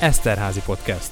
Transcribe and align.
Eszterházi 0.00 0.60
Podcast. 0.66 1.10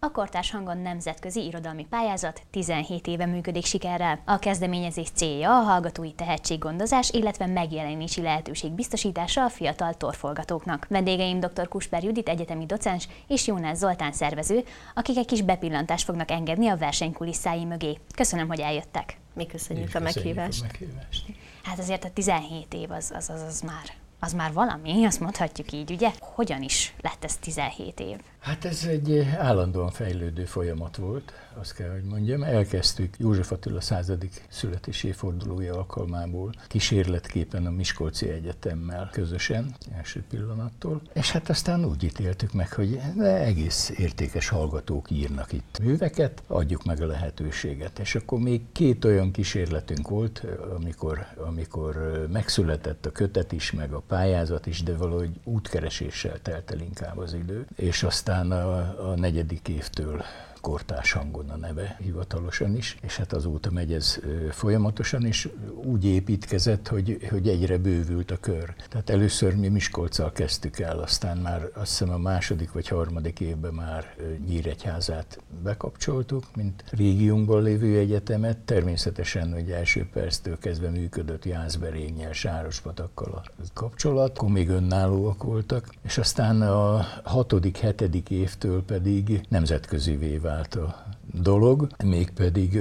A 0.00 0.10
Kortárs 0.10 0.50
Hangon 0.50 0.78
nemzetközi 0.78 1.44
irodalmi 1.44 1.86
pályázat 1.90 2.42
17 2.50 3.06
éve 3.06 3.26
működik 3.26 3.64
sikerrel. 3.64 4.22
A 4.24 4.38
kezdeményezés 4.38 5.08
célja 5.14 5.58
a 5.58 5.62
hallgatói 5.62 6.12
tehetséggondozás, 6.12 7.10
illetve 7.10 7.46
megjelenési 7.46 8.22
lehetőség 8.22 8.70
biztosítása 8.70 9.44
a 9.44 9.48
fiatal 9.48 9.94
torfolgatóknak. 9.94 10.86
Vendégeim 10.88 11.40
dr. 11.40 11.68
Kusper 11.68 12.04
Judit 12.04 12.28
egyetemi 12.28 12.66
docens 12.66 13.08
és 13.26 13.46
Jónás 13.46 13.76
Zoltán 13.76 14.12
szervező, 14.12 14.64
akik 14.94 15.16
egy 15.16 15.26
kis 15.26 15.42
bepillantást 15.42 16.04
fognak 16.04 16.30
engedni 16.30 16.68
a 16.68 16.76
verseny 16.76 17.12
kulisszái 17.12 17.64
mögé. 17.64 17.98
Köszönöm, 18.14 18.48
hogy 18.48 18.60
eljöttek. 18.60 19.16
Mi 19.34 19.46
köszönjük, 19.46 19.94
a 19.94 20.00
meghívást. 20.00 20.62
a 20.62 20.66
meghívást. 20.66 21.24
Hát 21.70 21.78
azért 21.78 22.04
a 22.04 22.10
17 22.10 22.74
év 22.74 22.90
az, 22.90 23.12
az, 23.14 23.28
az, 23.28 23.42
az 23.42 23.60
már 23.60 23.92
az 24.20 24.32
már 24.32 24.52
valami, 24.52 25.04
azt 25.04 25.20
mondhatjuk 25.20 25.72
így, 25.72 25.90
ugye? 25.90 26.10
Hogyan 26.20 26.62
is 26.62 26.94
lett 27.00 27.24
ez 27.24 27.36
17 27.36 28.00
év? 28.00 28.16
Hát 28.40 28.64
ez 28.64 28.84
egy 28.84 29.18
állandóan 29.38 29.90
fejlődő 29.90 30.44
folyamat 30.44 30.96
volt, 30.96 31.32
azt 31.54 31.74
kell, 31.74 31.90
hogy 31.90 32.02
mondjam. 32.02 32.42
Elkezdtük 32.42 33.14
József 33.18 33.52
Attila 33.52 33.80
századik 33.80 34.46
születési 34.48 35.08
évfordulója 35.08 35.74
alkalmából 35.74 36.52
kísérletképpen 36.68 37.66
a 37.66 37.70
Miskolci 37.70 38.28
Egyetemmel 38.28 39.08
közösen, 39.12 39.74
első 39.96 40.24
pillanattól. 40.28 41.02
És 41.12 41.30
hát 41.30 41.48
aztán 41.48 41.84
úgy 41.84 42.04
ítéltük 42.04 42.52
meg, 42.52 42.72
hogy 42.72 43.00
egész 43.22 43.92
értékes 43.96 44.48
hallgatók 44.48 45.10
írnak 45.10 45.52
itt 45.52 45.78
műveket, 45.82 46.42
adjuk 46.46 46.84
meg 46.84 47.00
a 47.00 47.06
lehetőséget. 47.06 47.98
És 47.98 48.14
akkor 48.14 48.38
még 48.38 48.62
két 48.72 49.04
olyan 49.04 49.30
kísérletünk 49.30 50.08
volt, 50.08 50.44
amikor, 50.76 51.26
amikor 51.36 52.26
megszületett 52.32 53.06
a 53.06 53.12
kötet 53.12 53.52
is, 53.52 53.72
meg 53.72 53.92
a 53.92 54.02
pályázat 54.06 54.66
is, 54.66 54.82
de 54.82 54.96
valahogy 54.96 55.40
útkereséssel 55.44 56.42
telt 56.42 56.70
el 56.70 56.80
inkább 56.80 57.18
az 57.18 57.34
idő. 57.34 57.66
És 57.76 58.02
aztán 58.02 58.29
a, 58.30 59.10
a 59.10 59.14
negyedik 59.14 59.68
évtől 59.68 60.22
kortás 60.60 61.12
hangon 61.12 61.50
a 61.50 61.56
neve 61.56 61.96
hivatalosan 61.98 62.76
is, 62.76 62.96
és 63.02 63.16
hát 63.16 63.32
azóta 63.32 63.70
megy 63.70 63.92
ez 63.92 64.18
folyamatosan, 64.50 65.24
és 65.24 65.48
úgy 65.84 66.04
építkezett, 66.04 66.88
hogy, 66.88 67.26
hogy 67.30 67.48
egyre 67.48 67.78
bővült 67.78 68.30
a 68.30 68.36
kör. 68.36 68.74
Tehát 68.88 69.10
először 69.10 69.56
mi 69.56 69.68
Miskolccal 69.68 70.32
kezdtük 70.32 70.78
el, 70.78 70.98
aztán 70.98 71.36
már 71.36 71.68
azt 71.74 71.98
hiszem 71.98 72.14
a 72.14 72.18
második 72.18 72.72
vagy 72.72 72.88
harmadik 72.88 73.40
évben 73.40 73.74
már 73.74 74.14
Nyíregyházát 74.46 75.38
bekapcsoltuk, 75.62 76.44
mint 76.56 76.84
régiónkban 76.90 77.62
lévő 77.62 77.98
egyetemet. 77.98 78.58
Természetesen, 78.58 79.52
hogy 79.52 79.70
első 79.70 80.08
perctől 80.12 80.58
kezdve 80.58 80.90
működött 80.90 81.44
Jászberényel, 81.44 82.32
Sárospatakkal 82.32 83.32
a 83.32 83.42
kapcsolat, 83.74 84.38
akkor 84.38 84.48
még 84.48 84.68
önállóak 84.68 85.42
voltak, 85.42 85.94
és 86.02 86.18
aztán 86.18 86.62
a 86.62 87.06
hatodik, 87.24 87.76
hetedik 87.76 88.30
évtől 88.30 88.84
pedig 88.84 89.40
nemzetközi 89.48 90.16
vált 90.16 90.48
a 90.50 91.19
dolog, 91.32 91.88
mégpedig 92.04 92.78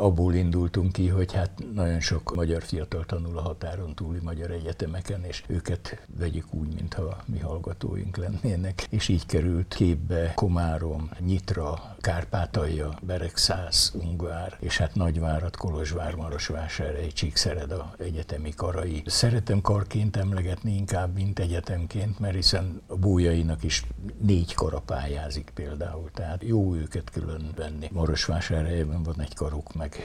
abból 0.00 0.34
indultunk 0.34 0.92
ki, 0.92 1.08
hogy 1.08 1.32
hát 1.32 1.50
nagyon 1.74 2.00
sok 2.00 2.34
magyar 2.34 2.62
fiatal 2.62 3.04
tanul 3.04 3.38
a 3.38 3.40
határon 3.40 3.94
túli 3.94 4.18
magyar 4.22 4.50
egyetemeken, 4.50 5.24
és 5.24 5.42
őket 5.46 6.06
vegyük 6.18 6.54
úgy, 6.54 6.74
mintha 6.74 7.16
mi 7.26 7.38
hallgatóink 7.38 8.16
lennének. 8.16 8.86
És 8.90 9.08
így 9.08 9.26
került 9.26 9.74
képbe 9.74 10.32
Komárom, 10.34 11.10
Nyitra, 11.26 11.96
Kárpátalja, 12.00 12.98
Beregszász, 13.02 13.92
Ungvár, 13.94 14.56
és 14.60 14.76
hát 14.78 14.94
Nagyvárat, 14.94 15.56
Kolozsvár, 15.56 16.14
Marosvásárhely, 16.14 17.08
Csíkszereda 17.08 17.94
egyetemi 17.98 18.50
karai. 18.50 19.02
Szeretem 19.06 19.60
karként 19.60 20.16
emlegetni 20.16 20.76
inkább, 20.76 21.14
mint 21.14 21.38
egyetemként, 21.38 22.18
mert 22.18 22.34
hiszen 22.34 22.80
a 22.86 22.96
bújainak 22.96 23.62
is 23.62 23.84
négy 24.18 24.54
kara 24.54 24.80
pályázik 24.80 25.50
például, 25.54 26.10
tehát 26.14 26.42
jó 26.42 26.74
őket 26.74 27.10
külön 27.10 27.52
venni 27.56 27.85
csinálni. 27.86 28.06
Marosvásárhelyben 28.06 29.02
van 29.02 29.20
egy 29.20 29.34
karuk 29.34 29.74
meg. 29.74 29.96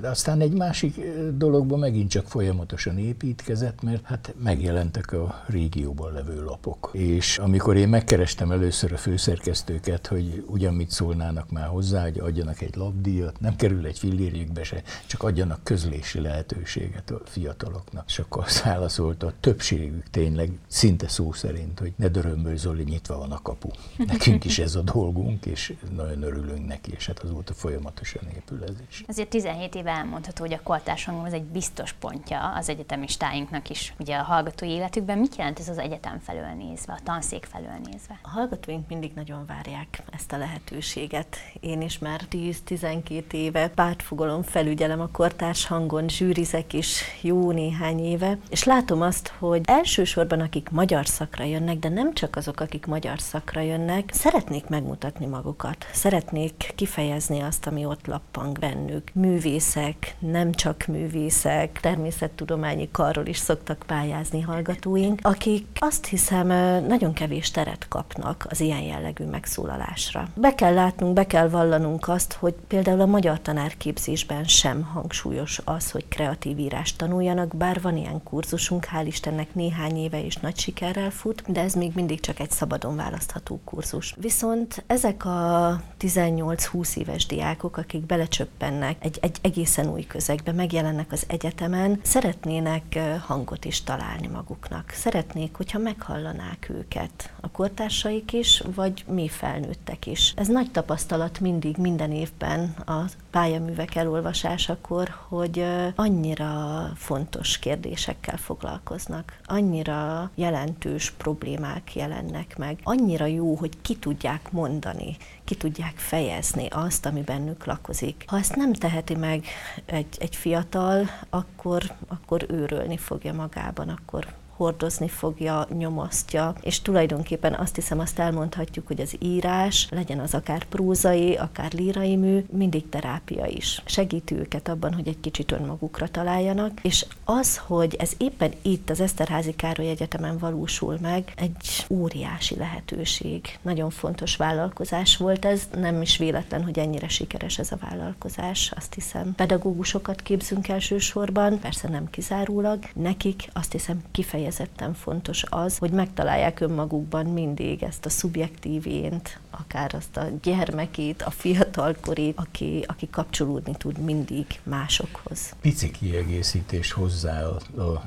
De 0.00 0.08
aztán 0.08 0.40
egy 0.40 0.52
másik 0.52 1.00
dologban 1.36 1.78
megint 1.78 2.10
csak 2.10 2.28
folyamatosan 2.28 2.98
építkezett, 2.98 3.82
mert 3.82 4.04
hát 4.04 4.34
megjelentek 4.42 5.12
a 5.12 5.44
régióban 5.46 6.12
levő 6.12 6.44
lapok. 6.44 6.90
És 6.92 7.38
amikor 7.38 7.76
én 7.76 7.88
megkerestem 7.88 8.50
először 8.50 8.92
a 8.92 8.96
főszerkesztőket, 8.96 10.06
hogy 10.06 10.44
ugyan 10.46 10.74
mit 10.74 10.90
szólnának 10.90 11.50
már 11.50 11.66
hozzá, 11.66 12.02
hogy 12.02 12.18
adjanak 12.18 12.60
egy 12.60 12.76
labdíjat, 12.76 13.40
nem 13.40 13.56
kerül 13.56 13.86
egy 13.86 13.98
fillérjükbe 13.98 14.62
se, 14.62 14.82
csak 15.06 15.22
adjanak 15.22 15.64
közlési 15.64 16.20
lehetőséget 16.20 17.10
a 17.10 17.20
fiataloknak. 17.24 18.04
És 18.06 18.18
akkor 18.18 18.42
azt 18.42 18.62
válaszolta 18.62 19.26
a 19.26 19.32
többségük 19.40 20.10
tényleg, 20.10 20.50
szinte 20.66 21.08
szó 21.08 21.32
szerint, 21.32 21.78
hogy 21.78 21.92
ne 21.96 22.08
dörömbölj 22.08 22.56
Zoli, 22.56 22.82
nyitva 22.82 23.18
van 23.18 23.32
a 23.32 23.42
kapu. 23.42 23.68
Nekünk 23.96 24.44
is 24.44 24.58
ez 24.58 24.74
a 24.74 24.82
dolgunk, 24.82 25.46
és 25.46 25.74
nagyon 25.96 26.22
örülünk 26.22 26.66
neki, 26.66 26.92
és 26.92 27.07
hát 27.08 27.18
azóta 27.18 27.54
folyamatosan 27.54 28.22
épül 28.36 28.64
ez 28.64 28.74
is. 28.88 29.04
Azért 29.06 29.28
17 29.28 29.74
éve 29.74 29.90
elmondható, 29.90 30.42
hogy 30.44 30.52
a 30.52 30.62
kortársangom 30.62 31.24
az 31.24 31.32
egy 31.32 31.42
biztos 31.42 31.92
pontja 31.92 32.52
az 32.54 32.68
egyetemistáinknak 32.68 33.70
is. 33.70 33.94
Ugye 33.98 34.16
a 34.16 34.22
hallgatói 34.22 34.68
életükben 34.68 35.18
mit 35.18 35.36
jelent 35.36 35.58
ez 35.58 35.68
az 35.68 35.78
egyetem 35.78 36.18
felől 36.18 36.54
nézve, 36.56 36.92
a 36.92 37.00
tanszék 37.04 37.44
felől 37.44 37.78
nézve? 37.84 38.18
A 38.22 38.28
hallgatóink 38.28 38.88
mindig 38.88 39.12
nagyon 39.14 39.46
várják 39.46 40.02
ezt 40.10 40.32
a 40.32 40.36
lehetőséget. 40.36 41.36
Én 41.60 41.80
is 41.80 41.98
már 41.98 42.20
10-12 42.30 43.32
éve 43.32 43.68
pártfogalom 43.68 44.42
felügyelem 44.42 45.00
a 45.00 45.08
kortárs 45.12 45.66
hangon, 45.66 46.08
zsűrizek 46.08 46.72
is 46.72 47.02
jó 47.20 47.50
néhány 47.50 48.04
éve, 48.04 48.38
és 48.48 48.64
látom 48.64 49.02
azt, 49.02 49.32
hogy 49.38 49.60
elsősorban 49.64 50.40
akik 50.40 50.70
magyar 50.70 51.06
szakra 51.06 51.44
jönnek, 51.44 51.78
de 51.78 51.88
nem 51.88 52.14
csak 52.14 52.36
azok, 52.36 52.60
akik 52.60 52.86
magyar 52.86 53.20
szakra 53.20 53.60
jönnek, 53.60 54.10
szeretnék 54.12 54.66
megmutatni 54.66 55.26
magukat, 55.26 55.86
szeretnék 55.92 56.72
kifejezni 56.74 56.97
kifejezni 56.98 57.40
azt, 57.40 57.66
ami 57.66 57.84
ott 57.84 58.06
lappang 58.06 58.58
bennük. 58.58 59.10
Művészek, 59.12 60.16
nem 60.18 60.52
csak 60.52 60.86
művészek, 60.86 61.80
természettudományi 61.80 62.88
karról 62.92 63.26
is 63.26 63.36
szoktak 63.36 63.84
pályázni 63.86 64.40
hallgatóink, 64.40 65.18
akik 65.22 65.66
azt 65.78 66.06
hiszem 66.06 66.46
nagyon 66.86 67.12
kevés 67.12 67.50
teret 67.50 67.88
kapnak 67.88 68.46
az 68.50 68.60
ilyen 68.60 68.80
jellegű 68.80 69.24
megszólalásra. 69.24 70.28
Be 70.34 70.54
kell 70.54 70.74
látnunk, 70.74 71.14
be 71.14 71.26
kell 71.26 71.48
vallanunk 71.48 72.08
azt, 72.08 72.32
hogy 72.32 72.54
például 72.68 73.00
a 73.00 73.06
magyar 73.06 73.40
tanárképzésben 73.40 74.44
sem 74.44 74.82
hangsúlyos 74.82 75.60
az, 75.64 75.90
hogy 75.90 76.08
kreatív 76.08 76.58
írást 76.58 76.98
tanuljanak, 76.98 77.56
bár 77.56 77.80
van 77.80 77.96
ilyen 77.96 78.22
kurzusunk, 78.22 78.86
hál' 78.92 79.06
Istennek 79.06 79.54
néhány 79.54 79.96
éve 79.96 80.18
is 80.18 80.36
nagy 80.36 80.58
sikerrel 80.58 81.10
fut, 81.10 81.42
de 81.46 81.60
ez 81.60 81.74
még 81.74 81.92
mindig 81.94 82.20
csak 82.20 82.40
egy 82.40 82.50
szabadon 82.50 82.96
választható 82.96 83.60
kurzus. 83.64 84.14
Viszont 84.20 84.84
ezek 84.86 85.24
a 85.24 85.80
18-20 86.00 86.87
éves 86.96 87.26
diákok, 87.26 87.76
akik 87.76 88.06
belecsöppennek 88.06 88.96
egy, 89.04 89.18
egy 89.20 89.36
egészen 89.40 89.90
új 89.90 90.06
közegbe, 90.06 90.52
megjelennek 90.52 91.12
az 91.12 91.24
egyetemen, 91.28 92.00
szeretnének 92.02 92.98
hangot 93.26 93.64
is 93.64 93.82
találni 93.82 94.26
maguknak. 94.26 94.90
Szeretnék, 94.90 95.56
hogyha 95.56 95.78
meghallanák 95.78 96.70
őket 96.70 97.32
a 97.40 97.50
kortársaik 97.50 98.32
is, 98.32 98.62
vagy 98.74 99.04
mi 99.08 99.28
felnőttek 99.28 100.06
is. 100.06 100.32
Ez 100.36 100.48
nagy 100.48 100.70
tapasztalat 100.70 101.40
mindig, 101.40 101.76
minden 101.76 102.12
évben 102.12 102.74
a 102.86 103.04
pályaművek 103.30 103.94
elolvasásakor, 103.94 105.14
hogy 105.28 105.64
annyira 105.94 106.84
fontos 106.96 107.58
kérdésekkel 107.58 108.36
foglalkoznak, 108.36 109.38
annyira 109.44 110.30
jelentős 110.34 111.10
problémák 111.10 111.94
jelennek 111.94 112.58
meg, 112.58 112.78
annyira 112.82 113.26
jó, 113.26 113.54
hogy 113.54 113.80
ki 113.82 113.96
tudják 113.96 114.52
mondani, 114.52 115.16
ki 115.48 115.54
tudják 115.54 115.96
fejezni 115.96 116.66
azt, 116.70 117.06
ami 117.06 117.20
bennük 117.20 117.64
lakozik. 117.64 118.24
Ha 118.26 118.38
ezt 118.38 118.56
nem 118.56 118.72
teheti 118.72 119.14
meg 119.14 119.44
egy, 119.86 120.16
egy 120.18 120.36
fiatal, 120.36 121.06
akkor, 121.30 121.82
akkor 122.08 122.46
őrölni 122.48 122.96
fogja 122.96 123.32
magában, 123.32 123.88
akkor 123.88 124.26
hordozni 124.58 125.08
fogja, 125.08 125.66
nyomasztja, 125.78 126.54
és 126.60 126.82
tulajdonképpen 126.82 127.54
azt 127.54 127.74
hiszem, 127.74 127.98
azt 127.98 128.18
elmondhatjuk, 128.18 128.86
hogy 128.86 129.00
az 129.00 129.16
írás, 129.18 129.88
legyen 129.90 130.18
az 130.18 130.34
akár 130.34 130.64
prózai, 130.64 131.34
akár 131.34 131.72
lírai 131.72 132.16
mű, 132.16 132.44
mindig 132.50 132.88
terápia 132.88 133.46
is. 133.46 133.82
Segíti 133.84 134.34
őket 134.34 134.68
abban, 134.68 134.94
hogy 134.94 135.08
egy 135.08 135.20
kicsit 135.20 135.52
önmagukra 135.52 136.08
találjanak, 136.08 136.80
és 136.82 137.06
az, 137.24 137.56
hogy 137.56 137.94
ez 137.98 138.12
éppen 138.16 138.52
itt 138.62 138.90
az 138.90 139.00
Eszterházi 139.00 139.54
Károly 139.54 139.88
Egyetemen 139.88 140.38
valósul 140.38 140.98
meg, 141.00 141.32
egy 141.36 141.86
óriási 141.90 142.56
lehetőség. 142.56 143.58
Nagyon 143.62 143.90
fontos 143.90 144.36
vállalkozás 144.36 145.16
volt 145.16 145.44
ez, 145.44 145.68
nem 145.76 146.02
is 146.02 146.16
véletlen, 146.16 146.64
hogy 146.64 146.78
ennyire 146.78 147.08
sikeres 147.08 147.58
ez 147.58 147.72
a 147.72 147.78
vállalkozás, 147.88 148.72
azt 148.76 148.94
hiszem. 148.94 149.34
Pedagógusokat 149.34 150.22
képzünk 150.22 150.68
elsősorban, 150.68 151.58
persze 151.58 151.88
nem 151.88 152.10
kizárólag, 152.10 152.78
nekik 152.94 153.48
azt 153.52 153.72
hiszem 153.72 154.02
kifejezetten 154.10 154.46
kifejezetten 154.48 154.94
fontos 154.94 155.44
az, 155.48 155.78
hogy 155.78 155.90
megtalálják 155.90 156.60
önmagukban 156.60 157.26
mindig 157.26 157.82
ezt 157.82 158.06
a 158.06 158.08
szubjektív 158.08 158.86
ént, 158.86 159.38
akár 159.50 159.94
azt 159.94 160.16
a 160.16 160.26
gyermekét, 160.42 161.22
a 161.22 161.30
fiatalkorét, 161.30 162.38
aki, 162.38 162.84
aki 162.86 163.08
kapcsolódni 163.10 163.74
tud 163.78 163.98
mindig 163.98 164.46
másokhoz. 164.62 165.54
Pici 165.60 165.90
kiegészítés 165.90 166.92
hozzá 166.92 167.42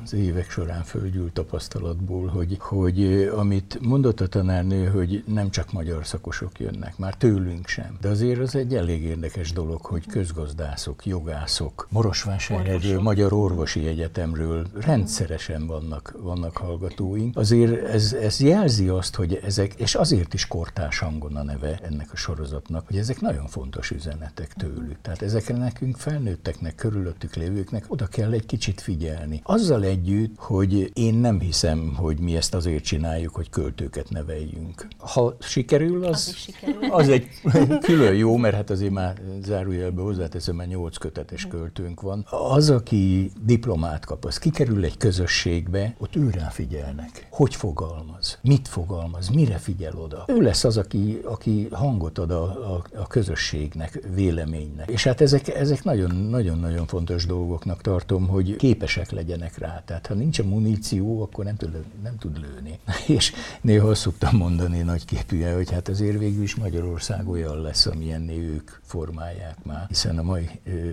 az 0.03 0.13
évek 0.13 0.49
során 0.49 0.83
földgyűlt 0.83 1.33
tapasztalatból, 1.33 2.27
hogy, 2.27 2.57
hogy 2.59 3.29
amit 3.35 3.77
mondott 3.81 4.19
a 4.19 4.27
tanárnő, 4.27 4.87
hogy 4.87 5.23
nem 5.27 5.49
csak 5.49 5.71
magyar 5.71 6.05
szakosok 6.05 6.59
jönnek, 6.59 6.97
már 6.97 7.15
tőlünk 7.15 7.67
sem. 7.67 7.97
De 8.01 8.09
azért 8.09 8.39
az 8.39 8.55
egy 8.55 8.75
elég 8.75 9.03
érdekes 9.03 9.51
dolog, 9.51 9.85
hogy 9.85 10.07
közgazdászok, 10.07 11.05
jogászok, 11.05 11.87
Morosvásárhelyről, 11.89 13.01
Magyar 13.01 13.33
Orvosi 13.33 13.87
Egyetemről 13.87 14.67
rendszeresen 14.73 15.67
vannak, 15.67 16.15
vannak 16.33 16.57
hallgatóink. 16.57 17.37
Azért 17.37 17.85
ez, 17.85 18.13
ez 18.13 18.39
jelzi 18.39 18.87
azt, 18.87 19.15
hogy 19.15 19.39
ezek, 19.43 19.73
és 19.73 19.95
azért 19.95 20.33
is 20.33 20.47
kortás 20.47 20.99
hangon 20.99 21.35
a 21.35 21.43
neve 21.43 21.79
ennek 21.83 22.11
a 22.11 22.15
sorozatnak, 22.15 22.87
hogy 22.87 22.97
ezek 22.97 23.21
nagyon 23.21 23.47
fontos 23.47 23.91
üzenetek 23.91 24.53
tőlük. 24.53 24.97
Tehát 25.01 25.21
ezekre 25.21 25.57
nekünk 25.57 25.97
felnőtteknek, 25.97 26.75
körülöttük 26.75 27.35
lévőknek 27.35 27.85
oda 27.87 28.07
kell 28.07 28.31
egy 28.31 28.45
kicsit 28.45 28.81
figyelni. 28.81 29.41
Azzal 29.43 29.83
együtt, 29.83 30.35
hogy 30.37 30.91
én 30.93 31.13
nem 31.13 31.39
hiszem, 31.39 31.93
hogy 31.95 32.19
mi 32.19 32.35
ezt 32.35 32.53
azért 32.53 32.83
csináljuk, 32.83 33.35
hogy 33.35 33.49
költőket 33.49 34.09
neveljünk. 34.09 34.87
Ha 34.97 35.35
sikerül, 35.39 36.05
az, 36.05 36.27
az, 36.27 36.35
sikerül. 36.35 36.91
az 36.91 37.09
egy 37.09 37.27
külön 37.85 38.15
jó, 38.15 38.37
mert 38.37 38.55
hát 38.55 38.69
azért 38.69 38.91
már 38.91 39.21
zárójelbe 39.43 40.01
hozzáteszem, 40.01 40.55
mert 40.55 40.69
nyolc 40.69 40.97
kötetes 40.97 41.47
költőnk 41.47 42.01
van. 42.01 42.25
Az, 42.29 42.69
aki 42.69 43.31
diplomát 43.41 44.05
kap, 44.05 44.25
az 44.25 44.37
kikerül 44.37 44.83
egy 44.83 44.97
közösségbe, 44.97 45.95
ott 45.97 46.15
őrá 46.21 46.49
figyelnek. 46.49 47.27
Hogy 47.31 47.55
fogalmaz? 47.55 48.37
Mit 48.41 48.67
fogalmaz? 48.67 49.29
Mire 49.29 49.57
figyel 49.57 49.95
oda? 49.95 50.23
Ő 50.27 50.41
lesz 50.41 50.63
az, 50.63 50.77
aki, 50.77 51.21
aki 51.23 51.67
hangot 51.71 52.17
ad 52.17 52.31
a, 52.31 52.43
a, 52.73 52.83
a 52.95 53.07
közösségnek, 53.07 53.99
véleménynek. 54.13 54.89
És 54.89 55.03
hát 55.03 55.21
ezek, 55.21 55.47
ezek 55.47 55.83
nagyon-nagyon 55.83 56.87
fontos 56.87 57.25
dolgoknak 57.25 57.81
tartom, 57.81 58.27
hogy 58.27 58.55
képesek 58.55 59.11
legyenek 59.11 59.57
rá. 59.57 59.83
Tehát 59.85 60.07
ha 60.07 60.13
nincs 60.13 60.39
a 60.39 60.43
muníció, 60.43 61.21
akkor 61.21 61.45
nem 61.45 61.55
tud, 61.55 61.83
nem 62.03 62.17
tud 62.17 62.39
lőni. 62.39 62.79
És 63.17 63.33
néha 63.61 63.95
szoktam 63.95 64.37
mondani 64.37 64.79
nagy 64.81 65.05
képűen, 65.05 65.55
hogy 65.55 65.71
hát 65.71 65.87
azért 65.87 66.19
végül 66.19 66.43
is 66.43 66.55
Magyarország 66.55 67.29
olyan 67.29 67.61
lesz, 67.61 67.85
amilyen 67.85 68.29
ők 68.29 68.71
formálják 68.81 69.63
már, 69.63 69.85
hiszen 69.87 70.17
a 70.17 70.23
mai 70.23 70.49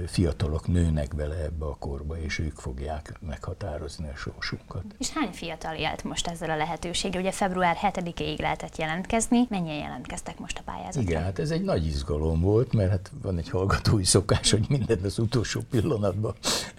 fiatalok 0.06 0.66
nőnek 0.66 1.14
bele 1.14 1.34
ebbe 1.34 1.64
a 1.64 1.76
korba, 1.78 2.18
és 2.18 2.38
ők 2.38 2.56
fogják 2.56 3.18
meghatározni 3.26 4.08
a 4.08 4.16
sorsunkat. 4.16 4.84
És 4.98 5.10
hány 5.20 5.32
fiatal 5.32 5.74
élt 5.74 6.04
most 6.04 6.26
ezzel 6.26 6.50
a 6.50 6.56
lehetőséggel? 6.56 7.20
Ugye 7.20 7.30
február 7.30 7.76
7-ig 7.82 8.40
lehetett 8.40 8.76
jelentkezni. 8.76 9.46
Mennyien 9.48 9.76
jelentkeztek 9.76 10.38
most 10.38 10.58
a 10.58 10.62
pályázatra? 10.64 11.00
Igen, 11.00 11.22
hát 11.22 11.38
ez 11.38 11.50
egy 11.50 11.62
nagy 11.62 11.86
izgalom 11.86 12.40
volt, 12.40 12.72
mert 12.72 12.90
hát 12.90 13.10
van 13.22 13.38
egy 13.38 13.50
hallgatói 13.50 14.04
szokás, 14.04 14.50
hogy 14.50 14.64
mindent 14.68 15.04
az 15.04 15.18
utolsó 15.18 15.60
pillanatban 15.70 16.34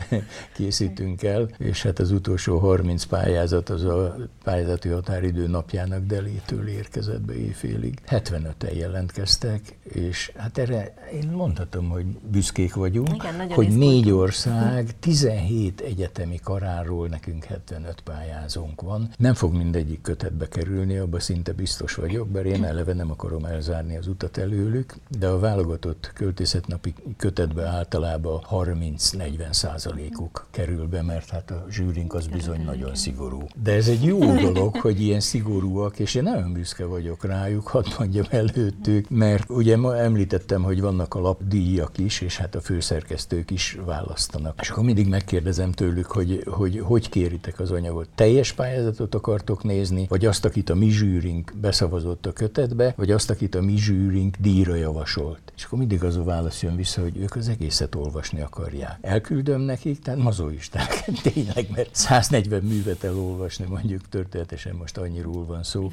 készítünk 0.56 1.24
el, 1.24 1.50
és 1.58 1.84
hát 1.84 2.00
az 2.00 2.12
utolsó 2.12 2.58
30 2.58 3.04
pályázat 3.04 3.70
az 3.70 3.84
a 3.84 4.16
pályázati 4.44 4.90
határidő 4.90 5.48
napjának 5.48 6.06
delétől 6.06 6.68
érkezett 6.68 7.22
be 7.22 7.36
éjfélig. 7.36 8.00
75-en 8.08 8.76
jelentkeztek, 8.78 9.78
és 9.84 10.32
hát 10.36 10.58
erre 10.58 10.94
én 11.14 11.30
mondhatom, 11.30 11.90
hogy 11.90 12.06
büszkék 12.06 12.74
vagyunk, 12.74 13.14
Igen, 13.14 13.52
hogy 13.52 13.78
négy 13.78 14.12
ország, 14.12 15.00
17 15.00 15.82
egyetemi 15.82 16.40
karáról 16.44 17.08
nekünk 17.08 17.44
75 17.44 18.02
pályázónk 18.30 18.82
van. 18.82 19.10
Nem 19.18 19.34
fog 19.34 19.54
mindegyik 19.54 20.02
kötetbe 20.02 20.48
kerülni, 20.48 20.98
abban 20.98 21.20
szinte 21.20 21.52
biztos 21.54 21.96
vagyok, 21.96 22.28
bár 22.28 22.46
én 22.46 22.64
eleve 22.64 22.94
nem 22.94 23.12
akarom 23.12 23.46
elzárni 23.46 23.98
az 23.98 24.08
utat 24.08 24.38
előlük, 24.38 24.96
de 25.20 25.28
a 25.28 25.40
válogatott 25.40 26.12
költészetnapi 26.14 26.94
kötetbe 27.18 27.66
általában 27.66 28.42
30-40 28.52 29.52
százalékuk 29.52 30.48
kerül 30.52 30.88
be, 30.88 31.02
mert 31.02 31.30
hát 31.30 31.52
a 31.52 31.66
zsűrink 31.70 32.14
az 32.14 32.28
bizony 32.28 32.64
nagyon 32.64 32.96
szigorú. 32.96 33.48
De 33.64 33.74
ez 33.74 33.88
egy 33.88 34.04
jó 34.04 34.36
dolog, 34.36 34.76
hogy 34.76 35.02
ilyen 35.02 35.20
szigorúak, 35.20 36.00
és 36.00 36.16
én 36.16 36.24
nagyon 36.24 36.54
büszke 36.54 36.86
vagyok 36.86 37.26
rájuk, 37.26 37.68
hadd 37.68 37.86
mondjam 38.00 38.26
előttük, 38.30 39.10
mert 39.10 39.50
ugye 39.50 39.78
ma 39.78 39.98
említettem, 39.98 40.64
hogy 40.64 40.82
vannak 40.82 41.16
a 41.16 41.20
lapdíjak 41.20 41.98
is, 41.98 42.22
és 42.22 42.38
hát 42.38 42.56
a 42.56 42.62
főszerkesztők 42.62 43.52
is 43.52 43.78
választanak. 43.86 44.60
És 44.62 44.70
akkor 44.70 44.84
mindig 44.84 45.08
megkérdezem 45.08 45.72
tőlük, 45.72 46.06
hogy 46.06 46.44
hogy, 46.60 46.80
hogy 46.80 47.10
kéritek 47.10 47.60
az 47.60 47.72
anyagot. 47.72 48.09
Teljes 48.16 48.54
pályázatot 48.54 49.16
akartok 49.16 49.64
nézni, 49.64 50.06
vagy 50.10 50.26
azt, 50.26 50.46
akit 50.46 50.70
a 50.70 50.76
mi 50.76 50.90
zsűrink 50.90 51.54
beszavazott 51.62 52.26
a 52.26 52.34
kötetbe, 52.34 52.94
vagy 52.98 53.12
azt, 53.12 53.30
akit 53.30 53.56
a 53.56 53.62
mi 53.62 53.78
zsűrink 53.78 54.36
díjra 54.40 54.76
javasolt. 54.76 55.40
És 55.56 55.64
akkor 55.64 55.80
mindig 55.80 56.04
az 56.04 56.18
a 56.18 56.24
válasz 56.24 56.62
jön 56.62 56.76
vissza, 56.76 57.02
hogy 57.02 57.18
ők 57.18 57.36
az 57.36 57.50
egészet 57.50 57.96
olvasni 57.96 58.42
akarják. 58.42 58.98
Elküldöm 59.02 59.62
nekik, 59.62 60.00
tehát 60.00 60.20
mazoisták, 60.20 61.06
tényleg, 61.34 61.68
mert 61.76 61.96
140 61.96 62.62
művet 62.62 63.04
elolvasni, 63.04 63.66
mondjuk 63.70 64.10
történetesen 64.10 64.76
most 64.76 64.98
annyiról 64.98 65.46
van 65.46 65.64
szó. 65.64 65.90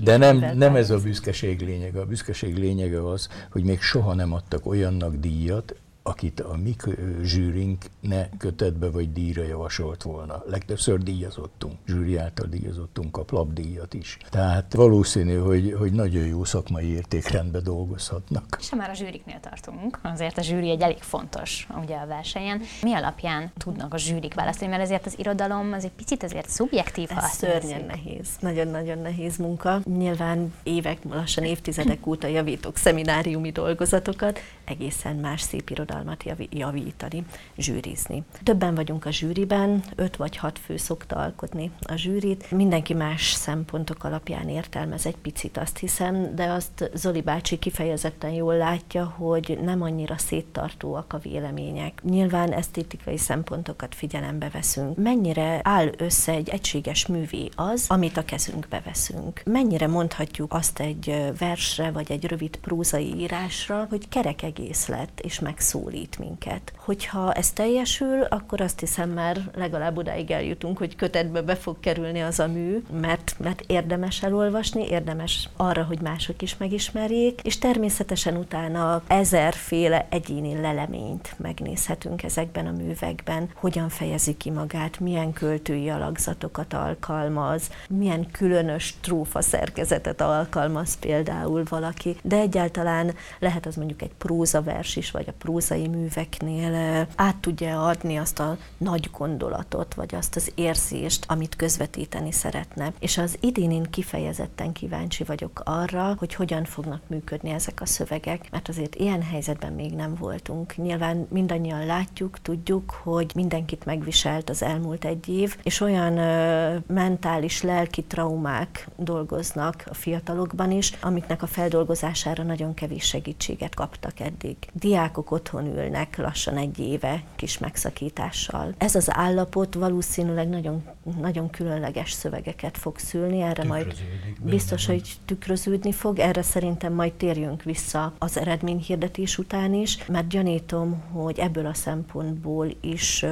De 0.00 0.16
nem, 0.16 0.56
nem 0.56 0.76
ez 0.76 0.90
a 0.90 0.98
büszkeség 0.98 1.60
lényege. 1.60 2.00
A 2.00 2.06
büszkeség 2.06 2.56
lényege 2.56 3.08
az, 3.08 3.28
hogy 3.50 3.64
még 3.64 3.80
soha 3.80 4.14
nem 4.14 4.32
adtak 4.32 4.66
olyannak 4.66 5.14
díjat, 5.14 5.74
akit 6.02 6.40
a 6.40 6.56
mi 6.56 6.76
zsűrink 7.22 7.84
ne 8.00 8.28
kötetbe 8.38 8.90
vagy 8.90 9.12
díjra 9.12 9.42
javasolt 9.42 10.02
volna. 10.02 10.42
Legtöbbször 10.46 10.98
díjazottunk, 10.98 11.74
zsűri 11.86 12.16
által 12.16 12.46
díjazottunk, 12.46 13.16
a 13.16 13.24
lapdíjat 13.28 13.94
is. 13.94 14.18
Tehát 14.30 14.74
valószínű, 14.74 15.36
hogy, 15.36 15.74
hogy 15.78 15.92
nagyon 15.92 16.26
jó 16.26 16.44
szakmai 16.44 16.86
értékrendbe 16.86 17.60
dolgozhatnak. 17.60 18.56
És 18.60 18.68
ha 18.68 18.76
már 18.76 18.90
a 18.90 18.94
zsűriknél 18.94 19.40
tartunk, 19.40 19.98
azért 20.02 20.38
a 20.38 20.42
zsűri 20.42 20.70
egy 20.70 20.80
elég 20.80 21.02
fontos 21.02 21.66
ugye 21.82 21.96
a 21.96 22.06
versenyen. 22.06 22.60
Mi 22.82 22.92
alapján 22.92 23.52
tudnak 23.58 23.94
a 23.94 23.98
zsűrik 23.98 24.34
választani, 24.34 24.70
mert 24.70 24.82
ezért 24.82 25.06
az 25.06 25.18
irodalom 25.18 25.72
az 25.72 25.84
egy 25.84 25.92
picit 25.92 26.22
azért 26.22 26.48
szubjektív. 26.48 27.10
Ez 27.16 27.30
szörnyen 27.30 27.84
nehéz, 27.84 28.28
nagyon-nagyon 28.40 28.98
nehéz 28.98 29.36
munka. 29.36 29.80
Nyilván 29.84 30.54
évek, 30.62 30.98
lassan 31.10 31.44
évtizedek 31.44 32.06
óta 32.06 32.26
javítok 32.26 32.76
szemináriumi 32.76 33.50
dolgozatokat, 33.50 34.38
egészen 34.64 35.16
más 35.16 35.40
szép 35.40 35.70
irodalom 35.70 35.89
irodalmat 35.90 36.24
javítani, 36.50 37.24
zsűrizni. 37.56 38.22
Többen 38.42 38.74
vagyunk 38.74 39.04
a 39.04 39.10
zsűriben, 39.10 39.82
öt 39.96 40.16
vagy 40.16 40.36
hat 40.36 40.58
fő 40.58 40.76
szokta 40.76 41.16
alkotni 41.16 41.70
a 41.80 41.94
zsűrit. 41.94 42.50
Mindenki 42.50 42.94
más 42.94 43.30
szempontok 43.32 44.04
alapján 44.04 44.48
értelmez 44.48 45.06
egy 45.06 45.16
picit, 45.16 45.56
azt 45.58 45.78
hiszem, 45.78 46.34
de 46.34 46.44
azt 46.44 46.90
Zoli 46.94 47.20
bácsi 47.20 47.58
kifejezetten 47.58 48.30
jól 48.30 48.56
látja, 48.56 49.04
hogy 49.04 49.58
nem 49.62 49.82
annyira 49.82 50.18
széttartóak 50.18 51.12
a 51.12 51.18
vélemények. 51.18 52.02
Nyilván 52.02 52.52
esztétikai 52.52 53.18
szempontokat 53.18 53.94
figyelembe 53.94 54.48
veszünk. 54.48 54.96
Mennyire 54.96 55.60
áll 55.62 55.90
össze 55.96 56.32
egy 56.32 56.48
egységes 56.48 57.06
művé 57.06 57.48
az, 57.54 57.84
amit 57.88 58.16
a 58.16 58.24
kezünkbe 58.24 58.82
veszünk? 58.84 59.42
Mennyire 59.44 59.86
mondhatjuk 59.86 60.54
azt 60.54 60.80
egy 60.80 61.32
versre, 61.38 61.90
vagy 61.90 62.10
egy 62.10 62.24
rövid 62.24 62.56
prózai 62.56 63.14
írásra, 63.16 63.86
hogy 63.90 64.08
kerek 64.08 64.42
egész 64.42 64.86
lett, 64.86 65.20
és 65.20 65.40
megszól 65.40 65.79
szólít 65.80 66.18
minket. 66.18 66.72
Hogyha 66.76 67.32
ez 67.32 67.50
teljesül, 67.50 68.22
akkor 68.22 68.60
azt 68.60 68.80
hiszem 68.80 69.10
már 69.10 69.50
legalább 69.54 69.96
odáig 69.96 70.30
eljutunk, 70.30 70.78
hogy 70.78 70.96
kötetbe 70.96 71.42
be 71.42 71.54
fog 71.54 71.80
kerülni 71.80 72.20
az 72.20 72.38
a 72.38 72.46
mű, 72.46 72.82
mert, 73.00 73.34
mert 73.38 73.62
érdemes 73.66 74.22
elolvasni, 74.22 74.88
érdemes 74.88 75.48
arra, 75.56 75.82
hogy 75.82 76.00
mások 76.00 76.42
is 76.42 76.56
megismerjék, 76.56 77.40
és 77.42 77.58
természetesen 77.58 78.36
utána 78.36 79.02
ezerféle 79.06 80.06
egyéni 80.10 80.60
leleményt 80.60 81.34
megnézhetünk 81.36 82.22
ezekben 82.22 82.66
a 82.66 82.70
művekben, 82.70 83.50
hogyan 83.54 83.88
fejezi 83.88 84.36
ki 84.36 84.50
magát, 84.50 85.00
milyen 85.00 85.32
költői 85.32 85.88
alakzatokat 85.88 86.72
alkalmaz, 86.72 87.70
milyen 87.88 88.30
különös 88.30 88.94
trófa 89.00 89.40
szerkezetet 89.40 90.20
alkalmaz 90.20 90.98
például 90.98 91.62
valaki, 91.68 92.16
de 92.22 92.36
egyáltalán 92.36 93.14
lehet 93.38 93.66
az 93.66 93.76
mondjuk 93.76 94.02
egy 94.02 94.14
prózavers 94.18 94.96
is, 94.96 95.10
vagy 95.10 95.28
a 95.28 95.32
próza 95.38 95.69
prózai 95.70 95.88
műveknél 95.88 97.06
át 97.16 97.36
tudja 97.36 97.86
adni 97.86 98.16
azt 98.16 98.38
a 98.38 98.56
nagy 98.78 99.10
gondolatot, 99.18 99.94
vagy 99.94 100.14
azt 100.14 100.36
az 100.36 100.52
érzést, 100.54 101.24
amit 101.28 101.56
közvetíteni 101.56 102.32
szeretne. 102.32 102.92
És 102.98 103.18
az 103.18 103.36
idén 103.40 103.70
én 103.70 103.82
kifejezetten 103.90 104.72
kíváncsi 104.72 105.24
vagyok 105.24 105.60
arra, 105.64 106.14
hogy 106.18 106.34
hogyan 106.34 106.64
fognak 106.64 107.00
működni 107.06 107.50
ezek 107.50 107.80
a 107.80 107.86
szövegek, 107.86 108.50
mert 108.50 108.68
azért 108.68 108.94
ilyen 108.94 109.22
helyzetben 109.22 109.72
még 109.72 109.92
nem 109.92 110.14
voltunk. 110.14 110.76
Nyilván 110.76 111.26
mindannyian 111.30 111.86
látjuk, 111.86 112.38
tudjuk, 112.42 112.90
hogy 113.02 113.30
mindenkit 113.34 113.84
megviselt 113.84 114.50
az 114.50 114.62
elmúlt 114.62 115.04
egy 115.04 115.28
év, 115.28 115.56
és 115.62 115.80
olyan 115.80 116.18
ö, 116.18 116.76
mentális, 116.86 117.62
lelki 117.62 118.02
traumák 118.02 118.88
dolgoznak 118.96 119.84
a 119.90 119.94
fiatalokban 119.94 120.70
is, 120.70 120.92
amiknek 121.00 121.42
a 121.42 121.46
feldolgozására 121.46 122.42
nagyon 122.42 122.74
kevés 122.74 123.04
segítséget 123.04 123.74
kaptak 123.74 124.20
eddig. 124.20 124.56
Diákok 124.72 125.30
otthon 125.30 125.59
padlón 125.60 125.84
ülnek 125.84 126.16
lassan 126.16 126.56
egy 126.56 126.78
éve 126.78 127.22
kis 127.36 127.58
megszakítással. 127.58 128.74
Ez 128.78 128.94
az 128.94 129.06
állapot 129.10 129.74
valószínűleg 129.74 130.48
nagyon, 130.48 130.82
nagyon 131.20 131.50
különleges 131.50 132.12
szövegeket 132.12 132.78
fog 132.78 132.98
szülni, 132.98 133.40
erre 133.40 133.64
majd 133.64 133.94
biztos, 134.40 134.86
hogy 134.86 135.12
tükröződni 135.24 135.92
fog, 135.92 136.18
erre 136.18 136.42
szerintem 136.42 136.92
majd 136.92 137.12
térjünk 137.12 137.62
vissza 137.62 138.12
az 138.18 138.38
eredményhirdetés 138.38 139.38
után 139.38 139.74
is, 139.74 140.06
mert 140.06 140.28
gyanítom, 140.28 141.02
hogy 141.12 141.38
ebből 141.38 141.66
a 141.66 141.74
szempontból 141.74 142.68
is 142.80 143.24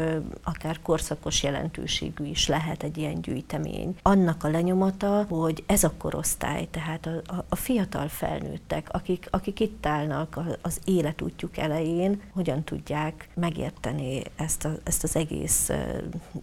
akár 0.43 0.79
korszakos 0.83 1.43
jelentőségű 1.43 2.25
is 2.25 2.49
lehet 2.49 2.83
egy 2.83 2.97
ilyen 2.97 3.21
gyűjtemény. 3.21 3.97
Annak 4.03 4.45
a 4.45 4.49
lenyomata, 4.49 5.27
hogy 5.29 5.63
ez 5.67 5.85
a 5.85 5.93
korosztály, 5.99 6.69
tehát 6.71 7.07
a, 7.07 7.35
a, 7.35 7.45
a 7.49 7.57
fiatal 7.57 8.09
felnőttek, 8.09 8.89
akik, 8.91 9.27
akik 9.31 9.61
itt 9.61 9.87
állnak 9.87 10.41
az 10.63 10.81
életútjuk 10.85 11.57
elején, 11.57 12.18
hogyan 12.31 12.65
tudják 12.65 13.29
megérteni 13.35 14.23
ezt, 14.37 14.65
a, 14.65 14.73
ezt 14.85 15.03
az 15.03 15.17
egész 15.17 15.71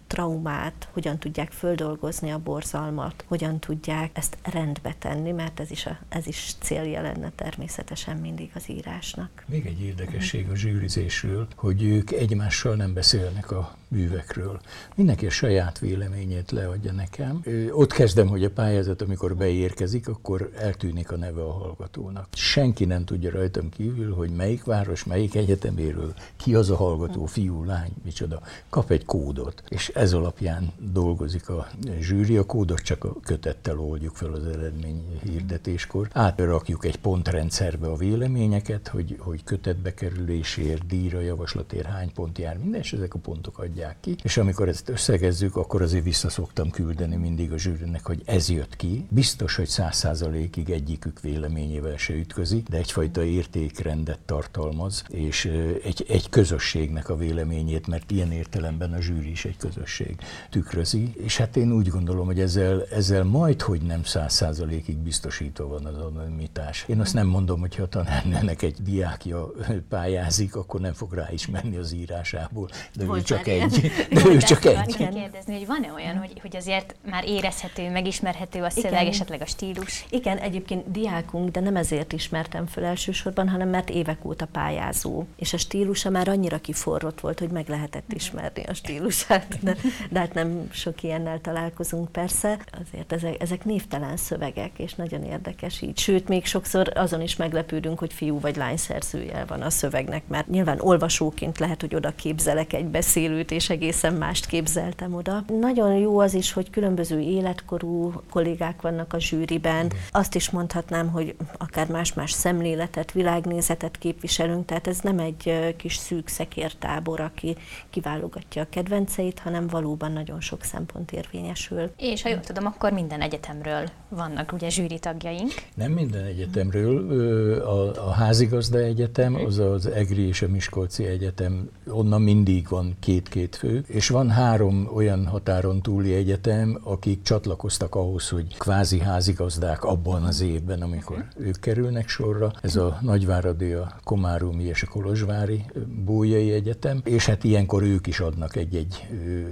traumát, 0.08 0.90
hogyan 0.92 1.18
tudják 1.18 1.52
földolgozni 1.52 2.32
a 2.32 2.40
borzalmat, 2.40 3.26
hogyan 3.28 3.60
tudják 3.60 4.10
ezt 4.14 4.38
rendbe 4.44 4.96
tenni, 5.00 5.32
mert 5.32 5.60
ez 5.60 5.72
is, 5.72 5.86
a, 5.86 6.00
ez 6.10 6.28
is 6.28 6.56
célja 6.60 7.02
lenne 7.02 7.32
természetesen 7.36 8.18
mindig 8.18 8.52
az 8.54 8.70
írásnak. 8.70 9.44
Még 9.46 9.66
egy 9.66 9.82
érdekesség 9.82 10.50
a 10.50 10.56
zsűrizésről, 10.56 11.48
hogy 11.56 11.84
ők 11.84 12.12
egymással 12.12 12.76
nem 12.76 12.94
beszélnek 12.94 13.52
a 13.52 13.78
művekről. 13.96 14.60
Mindenki 14.96 15.26
a 15.26 15.30
saját 15.30 15.80
véleményét 15.80 16.52
leadja 16.52 16.92
nekem. 16.92 17.42
Ott 17.72 17.94
kezdem, 17.94 18.28
hogy 18.28 18.44
a 18.44 18.50
pályázat, 18.50 19.02
amikor 19.02 19.36
beérkezik, 19.36 20.08
akkor 20.08 20.52
eltűnik 20.58 21.12
a 21.12 21.18
neve 21.18 21.42
a 21.42 21.52
hallgatónak. 21.52 22.28
Senki 22.34 22.86
nem 22.86 23.06
tudja 23.06 23.32
rajtam 23.32 23.70
kívül, 23.70 24.14
hogy 24.14 24.30
melyik 24.30 24.64
város, 24.64 25.04
melyik 25.04 25.36
egyeteméről, 25.36 26.14
ki 26.36 26.56
az 26.56 26.70
a 26.70 26.76
hallgató, 26.76 27.26
fiú, 27.26 27.64
lány, 27.64 27.92
micsoda. 28.04 28.42
Kap 28.70 28.92
egy 28.92 29.06
kódot, 29.06 29.64
és 29.70 29.90
ez 29.90 30.14
alapján 30.14 30.72
dolgozik 30.78 31.50
a 31.50 31.68
zsűri. 32.00 32.38
A 32.38 32.46
kódot 32.46 32.80
csak 32.80 33.04
a 33.04 33.16
kötettel 33.24 33.80
oldjuk 33.80 34.16
fel 34.16 34.32
az 34.32 34.46
eredmény 34.46 35.20
hirdetéskor. 35.24 36.08
Átrakjuk 36.12 36.86
egy 36.86 36.98
pontrendszerbe 36.98 37.88
a 37.88 37.96
véleményeket, 37.96 38.88
hogy, 38.88 39.16
hogy 39.20 39.44
kötetbe 39.44 39.94
kerülésért, 39.94 40.88
díjra, 40.88 41.20
javaslatért 41.20 41.86
hány 41.86 42.12
pont 42.14 42.38
jár, 42.38 42.58
minden, 42.58 42.80
és 42.80 42.94
ezek 42.94 43.14
a 43.14 43.20
pontok 43.20 43.60
adják 43.60 43.85
adják 43.86 43.98
ki, 44.00 44.16
és 44.24 44.38
amikor 44.38 44.68
ezt 44.68 44.90
összegezzük, 44.90 45.56
akkor 45.56 45.82
azért 45.82 46.04
vissza 46.04 46.30
szoktam 46.30 46.72
küldeni 46.72 47.16
mindig 47.16 47.52
a 47.52 47.58
zsűrinek, 47.58 48.06
hogy 48.06 48.22
ez 48.26 48.50
jött 48.50 48.76
ki. 48.76 49.06
Biztos, 49.10 49.56
hogy 49.56 49.68
száz 49.68 49.96
százalékig 49.96 50.70
egyikük 50.70 51.20
véleményével 51.22 51.98
se 51.98 52.14
ütközik, 52.14 52.68
de 52.68 52.78
egyfajta 52.78 53.24
értékrendet 53.24 54.20
tartalmaz, 54.26 55.04
és 55.10 55.46
egy, 55.84 56.06
egy 56.08 56.30
közösségnek 56.30 57.10
a 57.10 57.16
véleményét, 57.16 57.88
mert 57.88 58.12
ilyen 58.12 58.32
értelemben 58.32 58.94
a 58.94 59.02
zsűri 59.02 59.30
is 59.30 59.46
egy 59.46 59.58
közösség 59.58 60.16
tükrözi, 60.50 61.14
és 61.18 61.38
hát 61.38 61.56
én 61.56 61.72
úgy 61.72 61.88
gondolom, 61.88 62.26
hogy 62.26 62.40
ezzel, 62.40 62.86
ezzel 62.92 63.24
majd, 63.24 63.62
hogy 63.62 63.82
nem 63.82 64.04
száz 64.04 64.34
százalékig 64.34 64.98
biztosítva 64.98 65.68
van 65.68 65.86
az 65.86 65.98
anonimitás. 65.98 66.86
Én 66.88 67.00
azt 67.00 67.14
nem 67.14 67.28
mondom, 67.28 67.60
hogy 67.60 67.76
ha 67.76 67.84
a 67.84 67.88
tanárnőnek 67.88 68.62
egy 68.62 68.78
diákja 68.84 69.52
pályázik, 69.90 70.56
akkor 70.56 70.80
nem 70.80 70.94
fog 70.94 71.14
rá 71.14 71.28
is 71.32 71.48
menni 71.48 71.78
az 71.78 71.94
írásából, 71.94 72.70
de 72.96 73.06
ő 73.16 73.22
csak 73.22 73.48
egy 73.48 73.65
egy. 73.66 73.92
De 74.10 74.26
ő 74.26 74.38
csak 74.38 74.66
egy. 74.66 74.96
kérdezni, 74.96 75.54
hogy 75.54 75.66
van-e 75.68 75.92
olyan, 75.94 76.18
hogy, 76.18 76.40
hogy 76.42 76.56
azért 76.56 76.96
már 77.10 77.28
érezhető, 77.28 77.90
megismerhető 77.92 78.62
a 78.62 78.70
szöveg, 78.70 78.92
Igen. 78.92 79.08
esetleg 79.08 79.42
a 79.42 79.46
stílus? 79.46 80.06
Igen, 80.10 80.38
egyébként 80.38 80.92
diákunk, 80.92 81.50
de 81.50 81.60
nem 81.60 81.76
ezért 81.76 82.14
ismertem 82.14 82.66
föl 82.66 82.84
elsősorban, 82.84 83.50
hanem 83.50 83.70
mert 83.70 83.90
évek 83.90 84.26
óta 84.26 84.46
pályázó. 84.46 85.24
És 85.36 85.54
a 85.54 85.58
stílusa 85.58 86.10
már 86.10 86.28
annyira 86.28 86.58
kiforrott 86.58 87.20
volt, 87.20 87.40
hogy 87.40 87.50
meg 87.50 87.70
lehetett 87.70 88.14
ismerni 88.14 88.64
a 88.64 88.74
stílusát. 88.74 89.58
De, 89.62 89.76
de 90.10 90.20
hát 90.20 90.34
nem 90.34 90.68
sok 90.72 91.04
ilyennel 91.04 91.42
találkozunk 91.42 92.12
persze. 92.12 92.58
Azért 92.86 93.14
ezek, 93.14 93.42
ezek 93.42 93.66
névtelen 93.66 94.18
szövegek, 94.18 94.72
és 94.78 94.94
nagyon 94.94 95.24
érdekes 95.24 95.82
így. 95.82 95.98
Sőt, 95.98 96.28
még 96.28 96.46
sokszor 96.46 96.92
azon 96.96 97.22
is 97.22 97.36
meglepődünk, 97.36 98.00
hogy 98.00 98.14
fiú 98.14 98.40
vagy 98.40 98.56
lány 98.56 98.78
szerzője 98.78 99.46
van 99.48 99.62
a 99.62 99.70
szövegnek, 99.70 100.28
mert 100.28 100.48
nyilván 100.48 100.80
olvasóként 100.80 101.60
lehet, 101.60 101.82
hogy 101.82 101.96
oda 101.96 102.16
képzelek 102.16 102.74
egy 102.74 102.86
beszélőt, 102.86 103.52
és 103.56 103.70
egészen 103.70 104.14
mást 104.14 104.46
képzeltem 104.46 105.14
oda. 105.14 105.44
Nagyon 105.60 105.94
jó 105.94 106.20
az 106.20 106.34
is, 106.34 106.54
hogy 106.54 106.70
különböző 106.70 107.20
életkorú 107.20 108.14
kollégák 108.30 108.82
vannak 108.82 109.14
a 109.14 109.20
zsűriben. 109.20 109.92
Azt 110.12 110.36
is 110.36 110.50
mondhatnám, 110.50 111.10
hogy 111.10 111.36
akár 111.58 111.88
más-más 111.88 112.32
szemléletet, 112.32 113.12
világnézetet 113.12 113.98
képviselünk, 113.98 114.66
tehát 114.66 114.88
ez 114.88 115.00
nem 115.00 115.20
egy 115.20 115.74
kis 115.78 115.96
szűk 115.96 116.28
szekértábor, 116.28 117.20
aki 117.20 117.56
kiválogatja 117.90 118.62
a 118.62 118.68
kedvenceit, 118.70 119.40
hanem 119.40 119.68
valóban 119.68 120.12
nagyon 120.12 120.42
sok 120.42 120.64
szempont 120.64 121.12
érvényesül. 121.12 121.92
És 121.98 122.22
ha 122.22 122.30
jól 122.30 122.40
tudom, 122.40 122.66
akkor 122.66 122.92
minden 122.92 123.22
egyetemről 123.22 123.90
vannak 124.10 124.52
ugye 124.54 124.70
zsűri 124.70 125.00
tagjaink. 125.00 125.52
Nem 125.76 125.92
minden 125.92 126.24
egyetemről. 126.24 127.14
A, 127.62 128.08
a 128.08 128.12
házigazda 128.12 128.78
egyetem, 128.78 129.36
az 129.36 129.60
az 129.60 129.86
EGRI 129.86 130.28
és 130.28 130.42
a 130.42 130.48
Miskolci 130.48 131.06
Egyetem, 131.06 131.70
onnan 131.88 132.22
mindig 132.22 132.68
van 132.70 132.96
két-két 133.00 133.45
fő, 133.54 133.84
és 133.88 134.10
van 134.10 134.30
három 134.30 134.90
olyan 134.94 135.26
határon 135.26 135.82
túli 135.82 136.14
egyetem, 136.14 136.80
akik 136.84 137.22
csatlakoztak 137.22 137.96
ahhoz, 137.96 138.30
hogy 138.30 138.58
kvázi 138.58 139.00
házigazdák 139.00 139.84
abban 139.84 140.24
az 140.24 140.42
évben, 140.42 140.82
amikor 140.82 141.18
uh-huh. 141.18 141.48
ők 141.48 141.60
kerülnek 141.60 142.08
sorra. 142.08 142.52
Ez 142.62 142.76
a 142.76 143.00
Nagyváradi, 143.02 143.72
a 143.72 143.96
Komáromi 144.04 144.64
és 144.64 144.84
a 144.84 144.88
Kolozsvári 144.88 145.66
Bójai 146.06 146.52
Egyetem, 146.52 147.02
és 147.04 147.26
hát 147.26 147.44
ilyenkor 147.44 147.84
ők 147.84 148.08
is 148.08 148.20
adnak 148.20 148.56
egy-egy 148.56 149.08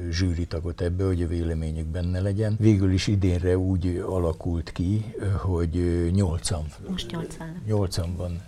zsűritagot 0.09 0.81
ebbe, 0.81 1.05
hogy 1.05 1.21
a 1.21 1.27
véleményük 1.27 1.85
benne 1.87 2.19
legyen. 2.19 2.55
Végül 2.59 2.91
is 2.91 3.07
idénre 3.07 3.57
úgy 3.57 4.03
alakult 4.07 4.71
ki, 4.71 5.13
hogy 5.41 6.09
nyolcan, 6.13 6.65
Most 6.89 7.11
nyolcan. 7.11 7.61
nyolcan 7.65 8.15
van, 8.15 8.41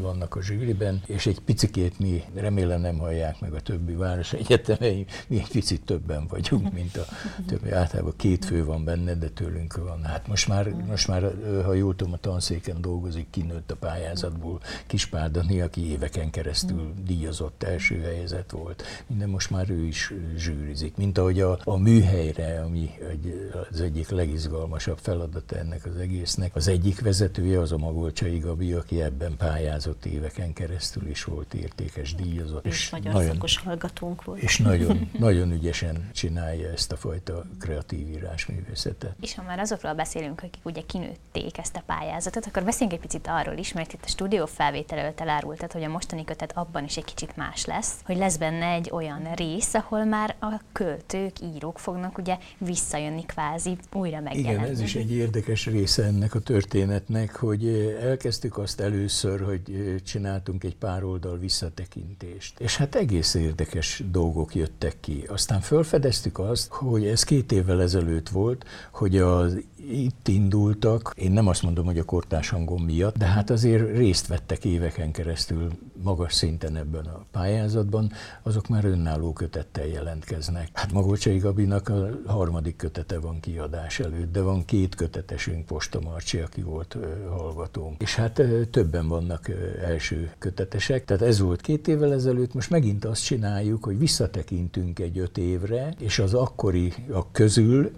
vannak 0.00 0.36
a 0.36 0.42
zsűriben, 0.42 1.02
és 1.06 1.26
egy 1.26 1.40
picikét 1.40 1.98
mi 1.98 2.22
remélem 2.34 2.80
nem 2.80 2.98
hallják 2.98 3.40
meg 3.40 3.52
a 3.52 3.60
többi 3.60 3.92
város 3.92 4.32
egyetem, 4.32 4.75
mi, 4.80 5.06
mi 5.28 5.36
egy 5.36 5.48
picit 5.48 5.84
többen 5.84 6.26
vagyunk, 6.26 6.72
mint 6.72 6.96
a 6.96 7.04
többi. 7.46 7.70
Általában 7.70 8.12
két 8.16 8.44
fő 8.44 8.64
van 8.64 8.84
benne, 8.84 9.14
de 9.14 9.28
tőlünk 9.28 9.76
van. 9.76 10.04
Hát 10.04 10.28
most 10.28 10.48
már, 10.48 10.68
most 10.68 11.08
már 11.08 11.34
ha 11.64 11.74
jól 11.74 11.96
tudom, 11.96 12.12
a 12.12 12.16
tanszéken 12.16 12.80
dolgozik, 12.80 13.26
kinőtt 13.30 13.70
a 13.70 13.76
pályázatból 13.76 14.60
Kispárdani, 14.86 15.60
aki 15.60 15.90
éveken 15.90 16.30
keresztül 16.30 16.92
díjazott 17.04 17.62
első 17.62 18.00
helyzet 18.00 18.50
volt. 18.50 18.82
Minden 19.06 19.28
most 19.28 19.50
már 19.50 19.70
ő 19.70 19.84
is 19.84 20.12
zsűrizik. 20.36 20.96
Mint 20.96 21.18
ahogy 21.18 21.40
a, 21.40 21.58
a 21.64 21.76
műhelyre, 21.76 22.60
ami 22.60 22.90
egy, 23.10 23.50
az 23.70 23.80
egyik 23.80 24.08
legizgalmasabb 24.08 24.98
feladat 24.98 25.52
ennek 25.52 25.84
az 25.84 25.96
egésznek. 25.96 26.54
Az 26.56 26.68
egyik 26.68 27.00
vezetője 27.00 27.60
az 27.60 27.72
a 27.72 27.76
Magolcsai 27.76 28.38
Gabi, 28.38 28.72
aki 28.72 29.02
ebben 29.02 29.36
pályázott 29.36 30.04
éveken 30.04 30.52
keresztül 30.52 31.08
is 31.08 31.24
volt 31.24 31.54
értékes 31.54 32.14
díjazott. 32.14 32.66
És, 32.66 32.74
és 32.74 32.90
nagyon, 32.90 33.26
szakos 33.26 33.58
hallgatónk 33.58 34.24
volt. 34.24 34.38
És 34.38 34.58
nagyon, 34.66 35.10
nagyon 35.18 35.52
ügyesen 35.52 36.10
csinálja 36.12 36.70
ezt 36.70 36.92
a 36.92 36.96
fajta 36.96 37.46
kreatív 37.60 38.08
írásművészetet. 38.08 39.14
És 39.20 39.34
ha 39.34 39.42
már 39.42 39.58
azokról 39.58 39.94
beszélünk, 39.94 40.42
akik 40.42 40.60
ugye 40.62 40.80
kinőtték 40.86 41.58
ezt 41.58 41.76
a 41.76 41.82
pályázatot, 41.86 42.46
akkor 42.46 42.64
beszéljünk 42.64 42.98
egy 42.98 43.08
picit 43.08 43.26
arról 43.26 43.56
is, 43.56 43.72
mert 43.72 43.92
itt 43.92 44.04
a 44.04 44.08
stúdió 44.08 44.46
felvétel 44.46 44.98
előtt 44.98 45.20
elárultad, 45.20 45.72
hogy 45.72 45.82
a 45.82 45.88
mostani 45.88 46.24
kötet 46.24 46.56
abban 46.56 46.84
is 46.84 46.96
egy 46.96 47.04
kicsit 47.04 47.36
más 47.36 47.64
lesz, 47.64 47.94
hogy 48.04 48.16
lesz 48.16 48.36
benne 48.36 48.66
egy 48.66 48.90
olyan 48.92 49.34
rész, 49.34 49.74
ahol 49.74 50.04
már 50.04 50.36
a 50.40 50.60
költők, 50.72 51.40
írók 51.54 51.78
fognak 51.78 52.18
ugye 52.18 52.38
visszajönni 52.58 53.24
kvázi 53.26 53.76
újra 53.92 54.20
megjelenni. 54.20 54.56
Igen, 54.56 54.70
ez 54.70 54.80
is 54.80 54.94
egy 54.94 55.12
érdekes 55.12 55.66
része 55.66 56.04
ennek 56.04 56.34
a 56.34 56.38
történetnek, 56.38 57.36
hogy 57.36 57.94
elkezdtük 58.00 58.58
azt 58.58 58.80
először, 58.80 59.40
hogy 59.40 59.62
csináltunk 60.04 60.64
egy 60.64 60.76
pár 60.76 61.04
oldal 61.04 61.38
visszatekintést. 61.38 62.60
És 62.60 62.76
hát 62.76 62.94
egész 62.94 63.34
érdekes 63.34 64.02
dolgok 64.10 64.54
jöttek 64.56 64.96
ki. 65.00 65.24
Aztán 65.28 65.60
felfedeztük 65.60 66.38
azt, 66.38 66.68
hogy 66.70 67.06
ez 67.06 67.22
két 67.22 67.52
évvel 67.52 67.82
ezelőtt 67.82 68.28
volt, 68.28 68.64
hogy 68.92 69.16
az 69.16 69.58
itt 69.90 70.28
indultak, 70.28 71.12
én 71.16 71.32
nem 71.32 71.46
azt 71.46 71.62
mondom, 71.62 71.84
hogy 71.84 71.98
a 71.98 72.04
kortás 72.04 72.48
hangom 72.48 72.84
miatt, 72.84 73.16
de 73.16 73.26
hát 73.26 73.50
azért 73.50 73.96
részt 73.96 74.26
vettek 74.26 74.64
éveken 74.64 75.12
keresztül 75.12 75.72
magas 76.02 76.34
szinten 76.34 76.76
ebben 76.76 77.04
a 77.06 77.24
pályázatban, 77.30 78.12
azok 78.42 78.68
már 78.68 78.84
önálló 78.84 79.32
kötettel 79.32 79.86
jelentkeznek. 79.86 80.68
Hát 80.72 80.92
Magolcsai 80.92 81.38
Gabinak 81.38 81.88
a 81.88 82.08
harmadik 82.26 82.76
kötete 82.76 83.18
van 83.18 83.40
kiadás 83.40 84.00
előtt, 84.00 84.32
de 84.32 84.40
van 84.40 84.64
két 84.64 84.94
kötetesünk, 84.94 85.66
Posta 85.66 86.00
Marcsi, 86.00 86.38
aki 86.38 86.62
volt 86.62 86.96
hallgatónk. 87.28 88.02
És 88.02 88.14
hát 88.14 88.42
többen 88.70 89.08
vannak 89.08 89.50
első 89.84 90.32
kötetesek, 90.38 91.04
tehát 91.04 91.22
ez 91.22 91.38
volt 91.40 91.60
két 91.60 91.88
évvel 91.88 92.12
ezelőtt, 92.12 92.54
most 92.54 92.70
megint 92.70 93.04
azt 93.04 93.24
csináljuk, 93.24 93.84
hogy 93.84 93.98
visszatekintünk 93.98 94.98
egy 94.98 95.18
öt 95.18 95.38
évre, 95.38 95.94
és 95.98 96.18
az 96.18 96.34
akkori 96.34 96.92
a 97.10 97.30
közül 97.30 97.90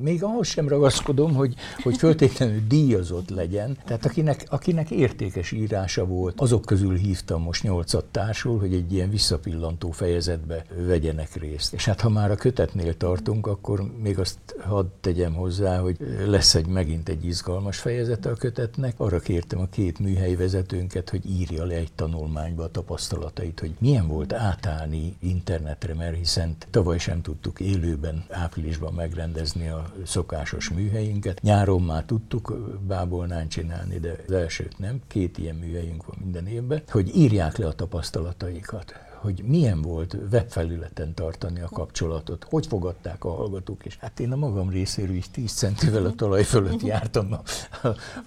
Még 0.00 0.22
ahhoz 0.22 0.46
sem 0.46 0.68
ragaszkodom, 0.68 1.34
hogy, 1.34 1.54
hogy 1.82 1.96
föltétlenül 1.96 2.60
díjazott 2.68 3.30
legyen. 3.30 3.78
Tehát 3.84 4.04
akinek, 4.04 4.46
akinek 4.48 4.90
értékes 4.90 5.52
írása 5.52 6.06
volt, 6.06 6.40
azok 6.40 6.64
közül 6.64 6.96
hívtam 6.96 7.42
most 7.42 7.62
nyolcat 7.62 8.04
társul, 8.04 8.58
hogy 8.58 8.74
egy 8.74 8.92
ilyen 8.92 9.10
visszapillantó 9.10 9.90
fejezetbe 9.90 10.64
vegyenek 10.86 11.34
részt. 11.34 11.72
És 11.72 11.84
hát 11.84 12.00
ha 12.00 12.08
már 12.08 12.30
a 12.30 12.34
kötetnél 12.34 12.96
tartunk, 12.96 13.46
akkor 13.46 13.82
még 14.02 14.18
azt 14.18 14.38
hadd 14.66 14.86
tegyem 15.00 15.34
hozzá, 15.34 15.78
hogy 15.78 15.96
lesz 16.26 16.54
egy 16.54 16.66
megint 16.66 17.08
egy 17.08 17.24
izgalmas 17.24 17.78
fejezete 17.78 18.30
a 18.30 18.34
kötetnek. 18.34 18.94
Arra 19.00 19.18
kértem 19.18 19.60
a 19.60 19.66
két 19.66 19.98
műhely 19.98 20.34
vezetőnket, 20.34 21.10
hogy 21.10 21.30
írja 21.30 21.64
le 21.64 21.74
egy 21.74 21.92
tanulmányba 21.94 22.62
a 22.62 22.70
tapasztalatait, 22.70 23.60
hogy 23.60 23.74
milyen 23.78 24.06
volt 24.06 24.32
átállni 24.32 25.16
internetre, 25.20 25.94
mert 25.94 26.16
hiszen 26.16 26.56
tavaly 26.70 26.98
sem 26.98 27.22
tudtuk 27.22 27.60
élőben 27.60 28.24
áprilisban 28.30 28.94
megrendezni 28.94 29.68
a 29.68 29.75
szokásos 30.04 30.70
műhelyünket. 30.70 31.40
Nyáron 31.42 31.82
már 31.82 32.04
tudtuk 32.04 32.58
bábolnán 32.86 33.48
csinálni, 33.48 33.98
de 33.98 34.16
az 34.26 34.32
elsőt 34.32 34.78
nem. 34.78 35.00
Két 35.06 35.38
ilyen 35.38 35.56
műhelyünk 35.56 36.06
van 36.06 36.16
minden 36.20 36.46
évben, 36.46 36.82
hogy 36.88 37.16
írják 37.16 37.56
le 37.56 37.66
a 37.66 37.72
tapasztalataikat 37.72 39.05
hogy 39.26 39.42
milyen 39.44 39.82
volt 39.82 40.16
webfelületen 40.32 41.14
tartani 41.14 41.60
a 41.60 41.68
kapcsolatot, 41.68 42.46
hogy 42.50 42.66
fogadták 42.66 43.24
a 43.24 43.34
hallgatók, 43.34 43.84
és 43.84 43.96
hát 43.96 44.20
én 44.20 44.32
a 44.32 44.36
magam 44.36 44.70
részéről 44.70 45.16
is 45.16 45.30
10 45.30 45.52
centivel 45.52 46.04
a 46.04 46.14
talaj 46.14 46.42
fölött 46.42 46.82
jártam 46.92 47.32
a, 47.32 47.40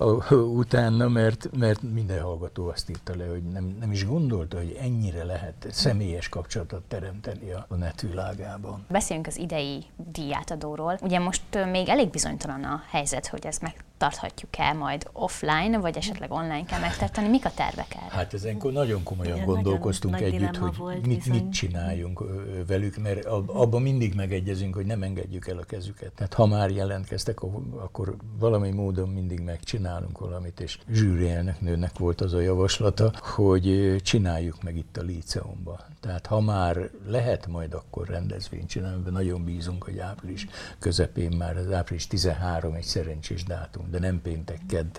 a, 0.04 0.34
a, 0.34 0.36
utána, 0.36 1.08
mert, 1.08 1.50
mert 1.58 1.82
minden 1.82 2.22
hallgató 2.22 2.68
azt 2.68 2.90
írta 2.90 3.16
le, 3.16 3.26
hogy 3.26 3.44
nem, 3.44 3.76
nem 3.80 3.92
is 3.92 4.06
gondolta, 4.06 4.58
hogy 4.58 4.78
ennyire 4.82 5.24
lehet 5.24 5.68
személyes 5.72 6.30
kapcsolatot 6.30 6.84
teremteni 6.88 7.52
a, 7.52 7.66
a 7.70 7.76
netvilágában. 7.76 8.86
Beszéljünk 8.90 9.28
az 9.28 9.38
idei 9.38 9.86
díjátadóról. 10.12 10.98
Ugye 11.02 11.20
most 11.20 11.44
még 11.72 11.90
elég 11.90 12.10
bizonytalan 12.10 12.64
a 12.64 12.82
helyzet, 12.90 13.28
hogy 13.28 13.46
ez 13.46 13.58
meg 13.58 13.84
tarthatjuk-e 14.00 14.74
majd 14.74 15.10
offline, 15.14 15.78
vagy 15.78 15.98
esetleg 15.98 16.32
online 16.32 16.66
kell 16.66 16.80
megtartani? 16.80 17.28
Mik 17.28 17.46
a 17.46 17.52
tervek 17.56 17.96
erre? 17.96 18.10
Hát 18.10 18.34
ezenkor 18.34 18.72
nagyon 18.72 19.04
komolyan 19.04 19.34
Igen, 19.34 19.46
gondolkoztunk 19.46 20.14
nagyon, 20.14 20.34
együtt, 20.34 20.56
hogy 20.56 20.76
volt, 20.76 21.06
mit, 21.06 21.26
mit 21.26 21.52
csináljunk 21.52 22.24
velük, 22.68 22.98
mert 22.98 23.26
abban 23.46 23.82
mindig 23.82 24.14
megegyezünk, 24.16 24.76
hogy 24.76 24.86
nem 24.86 25.04
engedjük 25.04 25.48
el 25.48 25.58
a 25.58 25.64
kezüket. 25.64 26.12
Tehát 26.12 26.34
ha 26.34 26.46
már 26.46 26.70
jelentkeztek, 26.70 27.42
akkor 27.76 28.16
valami 28.40 28.72
módon 28.72 29.10
mindig 29.10 29.40
megcsinálunk 29.40 30.20
valamit, 30.20 30.60
és 30.60 30.80
zsűri 30.92 31.30
elnöknőnek 31.30 31.98
volt 31.98 32.22
az 32.22 32.34
a 32.34 32.40
javaslata, 32.40 33.12
hogy 33.22 33.96
csináljuk 34.04 34.64
meg 34.64 34.78
itt 34.78 34.98
a 34.98 35.02
Líceumban. 35.02 35.80
Tehát 36.00 36.26
ha 36.26 36.42
már 36.42 36.90
lehet 37.08 37.48
majd 37.48 37.74
akkor 37.74 38.08
rendezvényt 38.08 38.70
csinálni, 38.70 39.10
nagyon 39.10 39.44
bízunk, 39.44 39.84
hogy 39.84 40.00
április 40.00 40.48
közepén 40.80 41.38
már 41.38 41.58
az 41.58 41.72
április 41.72 42.08
13 42.08 42.74
egy 42.74 42.84
szerencsés 42.84 43.44
dátum, 43.44 43.89
de 43.90 44.00
nem 44.00 44.22
péntek 44.22 44.60
kedd 44.68 44.96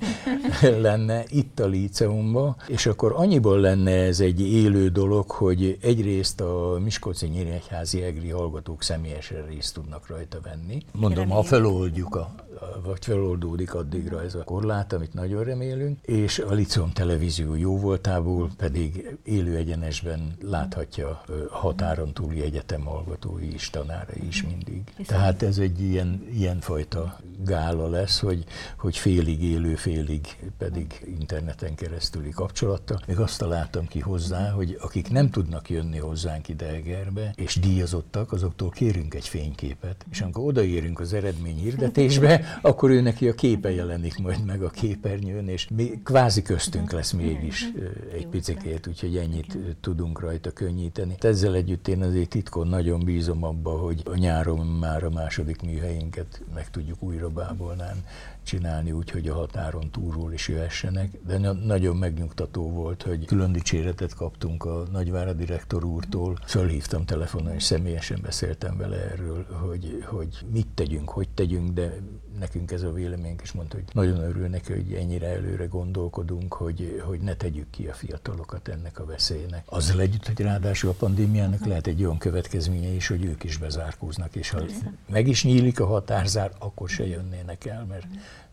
lenne 0.86 1.24
itt 1.28 1.60
a 1.60 1.66
Líceumban, 1.66 2.56
és 2.68 2.86
akkor 2.86 3.12
annyiból 3.16 3.60
lenne 3.60 3.90
ez 3.90 4.20
egy 4.20 4.40
élő 4.40 4.88
dolog, 4.88 5.30
hogy 5.30 5.78
egyrészt 5.80 6.40
a 6.40 6.78
Miskolci 6.82 7.26
Nyíregyházi 7.26 8.02
Egri 8.02 8.28
hallgatók 8.28 8.82
személyesen 8.82 9.46
részt 9.46 9.74
tudnak 9.74 10.06
rajta 10.08 10.38
venni. 10.42 10.82
Mondom, 10.92 11.28
ha 11.28 11.42
feloldjuk 11.42 12.14
a 12.14 12.34
vagy 12.84 13.04
feloldódik 13.04 13.74
addigra 13.74 14.22
ez 14.22 14.34
a 14.34 14.44
korlát, 14.44 14.92
amit 14.92 15.14
nagyon 15.14 15.44
remélünk, 15.44 15.98
és 16.02 16.38
a 16.38 16.52
Liceum 16.52 16.92
televízió 16.92 17.54
jó 17.54 17.78
voltából 17.78 18.50
pedig 18.56 19.16
élő 19.24 19.56
egyenesben 19.56 20.36
láthatja 20.42 21.22
határon 21.50 22.12
túli 22.12 22.42
egyetem 22.42 22.84
hallgatói 22.84 23.54
is, 23.54 23.70
tanárai 23.70 24.26
is 24.26 24.42
mindig. 24.42 24.82
Tehát 25.06 25.42
ez 25.42 25.58
egy 25.58 25.80
ilyen, 25.80 26.26
ilyen 26.32 26.60
fajta 26.60 27.18
gála 27.44 27.88
lesz, 27.88 28.20
hogy, 28.20 28.44
hogy 28.78 28.96
félig 28.96 29.42
élő, 29.42 29.74
félig 29.74 30.20
pedig 30.58 31.06
interneten 31.18 31.74
keresztüli 31.74 32.30
kapcsolata. 32.30 33.00
Még 33.06 33.18
azt 33.18 33.38
találtam 33.38 33.86
ki 33.86 34.00
hozzá, 34.00 34.50
hogy 34.50 34.78
akik 34.80 35.10
nem 35.10 35.30
tudnak 35.30 35.70
jönni 35.70 35.98
hozzánk 35.98 36.48
ide 36.48 36.66
Egerbe, 36.66 37.32
és 37.36 37.56
díjazottak, 37.56 38.32
azoktól 38.32 38.70
kérünk 38.70 39.14
egy 39.14 39.28
fényképet, 39.28 40.06
és 40.10 40.20
amikor 40.20 40.44
odaérünk 40.44 41.00
az 41.00 41.12
eredmény 41.12 41.56
hirdetésbe, 41.56 42.45
akkor 42.60 42.90
ő 42.90 43.00
neki 43.00 43.28
a 43.28 43.34
képe 43.34 43.70
jelenik 43.70 44.18
majd 44.18 44.44
meg 44.44 44.62
a 44.62 44.70
képernyőn, 44.70 45.48
és 45.48 45.68
mi, 45.68 46.00
kvázi 46.04 46.42
köztünk 46.42 46.92
lesz 46.92 47.12
mégis 47.12 47.66
egy 48.12 48.26
picikét, 48.26 48.86
úgyhogy 48.86 49.16
ennyit 49.16 49.58
tudunk 49.80 50.20
rajta 50.20 50.50
könnyíteni. 50.50 51.14
Ezzel 51.18 51.54
együtt 51.54 51.88
én 51.88 52.02
azért 52.02 52.28
titkon 52.28 52.68
nagyon 52.68 53.04
bízom 53.04 53.44
abba, 53.44 53.70
hogy 53.70 54.02
a 54.04 54.16
nyáron 54.16 54.66
már 54.66 55.04
a 55.04 55.10
második 55.10 55.62
műhelyinket 55.62 56.42
meg 56.54 56.70
tudjuk 56.70 57.02
újra 57.02 57.28
bábolnán 57.28 58.04
csinálni 58.46 58.92
úgy, 58.92 59.10
hogy 59.10 59.28
a 59.28 59.34
határon 59.34 59.90
túlról 59.90 60.32
is 60.32 60.48
jöhessenek, 60.48 61.10
de 61.26 61.38
nagyon 61.52 61.96
megnyugtató 61.96 62.70
volt, 62.70 63.02
hogy 63.02 63.24
külön 63.24 63.52
dicséretet 63.52 64.14
kaptunk 64.14 64.64
a 64.64 64.84
nagyváradi 64.92 65.44
rektor 65.44 65.84
úrtól. 65.84 66.38
Fölhívtam 66.46 67.04
telefonon, 67.04 67.54
és 67.54 67.62
személyesen 67.62 68.20
beszéltem 68.22 68.76
vele 68.76 68.96
erről, 68.96 69.46
hogy, 69.50 70.04
hogy 70.06 70.46
mit 70.52 70.68
tegyünk, 70.74 71.08
hogy 71.08 71.28
tegyünk, 71.28 71.70
de 71.70 71.96
nekünk 72.38 72.70
ez 72.70 72.82
a 72.82 72.92
véleményünk, 72.92 73.40
és 73.42 73.52
mondta, 73.52 73.76
hogy 73.76 73.84
nagyon 73.92 74.18
örül 74.18 74.48
neki, 74.48 74.72
hogy 74.72 74.92
ennyire 74.92 75.26
előre 75.26 75.64
gondolkodunk, 75.64 76.52
hogy, 76.54 77.02
hogy 77.06 77.20
ne 77.20 77.34
tegyük 77.34 77.70
ki 77.70 77.86
a 77.86 77.94
fiatalokat 77.94 78.68
ennek 78.68 78.98
a 78.98 79.04
veszélynek. 79.04 79.62
Azzal 79.66 80.00
együtt, 80.00 80.26
hogy 80.26 80.40
ráadásul 80.40 80.90
a 80.90 80.94
pandémiának 80.98 81.64
lehet 81.66 81.86
egy 81.86 82.04
olyan 82.04 82.18
következménye 82.18 82.88
is, 82.88 83.06
hogy 83.06 83.24
ők 83.24 83.44
is 83.44 83.56
bezárkóznak, 83.56 84.34
és 84.34 84.50
ha 84.50 84.60
meg 85.08 85.28
is 85.28 85.44
nyílik 85.44 85.80
a 85.80 85.86
határzár, 85.86 86.52
akkor 86.58 86.88
se 86.88 87.06
jönnének 87.06 87.64
el, 87.64 87.84
mert 87.84 88.06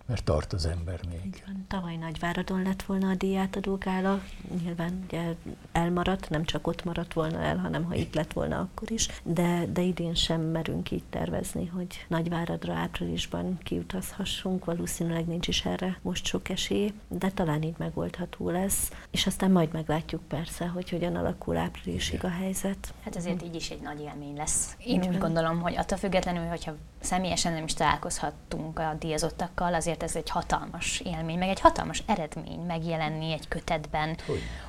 mert 0.05 0.23
tart 0.23 0.53
az 0.53 0.65
ember 0.65 0.99
még. 1.09 1.43
Van. 1.45 1.65
Tavaly 1.67 1.95
Nagyváradon 1.95 2.61
lett 2.61 2.83
volna 2.83 3.09
a 3.09 3.15
díjátadó 3.15 3.75
gála, 3.75 4.21
nyilván 4.63 5.03
ugye 5.03 5.35
elmaradt, 5.71 6.29
nem 6.29 6.43
csak 6.43 6.67
ott 6.67 6.83
maradt 6.83 7.13
volna 7.13 7.39
el, 7.39 7.57
hanem 7.57 7.83
ha 7.83 7.95
itt 7.95 8.13
lett 8.13 8.33
volna 8.33 8.59
akkor 8.59 8.91
is, 8.91 9.07
de, 9.23 9.65
de 9.65 9.81
idén 9.81 10.13
sem 10.13 10.41
merünk 10.41 10.91
így 10.91 11.03
tervezni, 11.09 11.65
hogy 11.65 12.05
Nagyváradra 12.07 12.73
áprilisban 12.73 13.57
kiutazhassunk, 13.63 14.65
valószínűleg 14.65 15.25
nincs 15.25 15.47
is 15.47 15.65
erre 15.65 15.99
most 16.01 16.25
sok 16.25 16.49
esély, 16.49 16.93
de 17.07 17.29
talán 17.29 17.61
így 17.61 17.75
megoldható 17.77 18.49
lesz, 18.49 18.91
és 19.11 19.25
aztán 19.25 19.51
majd 19.51 19.73
meglátjuk 19.73 20.21
persze, 20.27 20.67
hogy 20.67 20.89
hogyan 20.89 21.15
alakul 21.15 21.57
áprilisig 21.57 22.23
a 22.23 22.29
helyzet. 22.29 22.93
Hát 23.03 23.15
azért 23.15 23.43
így 23.43 23.55
is 23.55 23.69
egy 23.69 23.81
nagy 23.81 23.99
élmény 23.99 24.35
lesz. 24.35 24.75
Én 24.85 25.03
úgy 25.07 25.17
gondolom, 25.17 25.61
hogy 25.61 25.75
attól 25.77 25.97
függetlenül, 25.97 26.47
hogyha 26.47 26.75
személyesen 27.03 27.53
nem 27.53 27.63
is 27.63 27.73
találkozhattunk 27.73 28.79
a 28.79 28.95
díjazottakkal, 28.99 29.73
azért 29.73 30.03
ez 30.03 30.15
egy 30.15 30.29
hatalmas 30.29 30.99
élmény, 30.99 31.37
meg 31.37 31.49
egy 31.49 31.59
hatalmas 31.59 32.03
eredmény 32.05 32.59
megjelenni 32.59 33.31
egy 33.31 33.47
kötetben. 33.47 34.17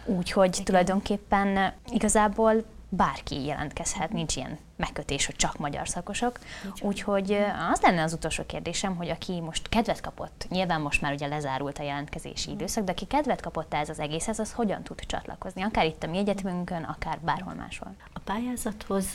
Úgyhogy 0.04 0.60
tulajdonképpen 0.64 1.72
igazából 1.86 2.64
bárki 2.96 3.44
jelentkezhet, 3.44 4.12
nincs 4.12 4.36
ilyen 4.36 4.58
megkötés, 4.76 5.26
hogy 5.26 5.36
csak 5.36 5.58
magyar 5.58 5.88
szakosok. 5.88 6.38
Úgyhogy 6.80 7.32
az 7.72 7.80
lenne 7.80 8.02
az 8.02 8.12
utolsó 8.12 8.46
kérdésem, 8.46 8.96
hogy 8.96 9.08
aki 9.08 9.40
most 9.40 9.68
kedvet 9.68 10.00
kapott, 10.00 10.46
nyilván 10.48 10.80
most 10.80 11.00
már 11.00 11.12
ugye 11.12 11.26
lezárult 11.26 11.78
a 11.78 11.82
jelentkezési 11.82 12.50
időszak, 12.50 12.84
de 12.84 12.92
aki 12.92 13.04
kedvet 13.04 13.40
kapott 13.40 13.74
ez 13.74 13.88
az 13.88 13.98
egészhez, 13.98 14.38
az 14.38 14.52
hogyan 14.52 14.82
tud 14.82 15.00
csatlakozni? 15.06 15.62
Akár 15.62 15.86
itt 15.86 16.02
a 16.02 16.06
mi 16.06 16.18
egyetemünkön, 16.18 16.82
akár 16.82 17.18
bárhol 17.20 17.54
máshol. 17.54 17.94
A 18.12 18.18
pályázathoz 18.18 19.06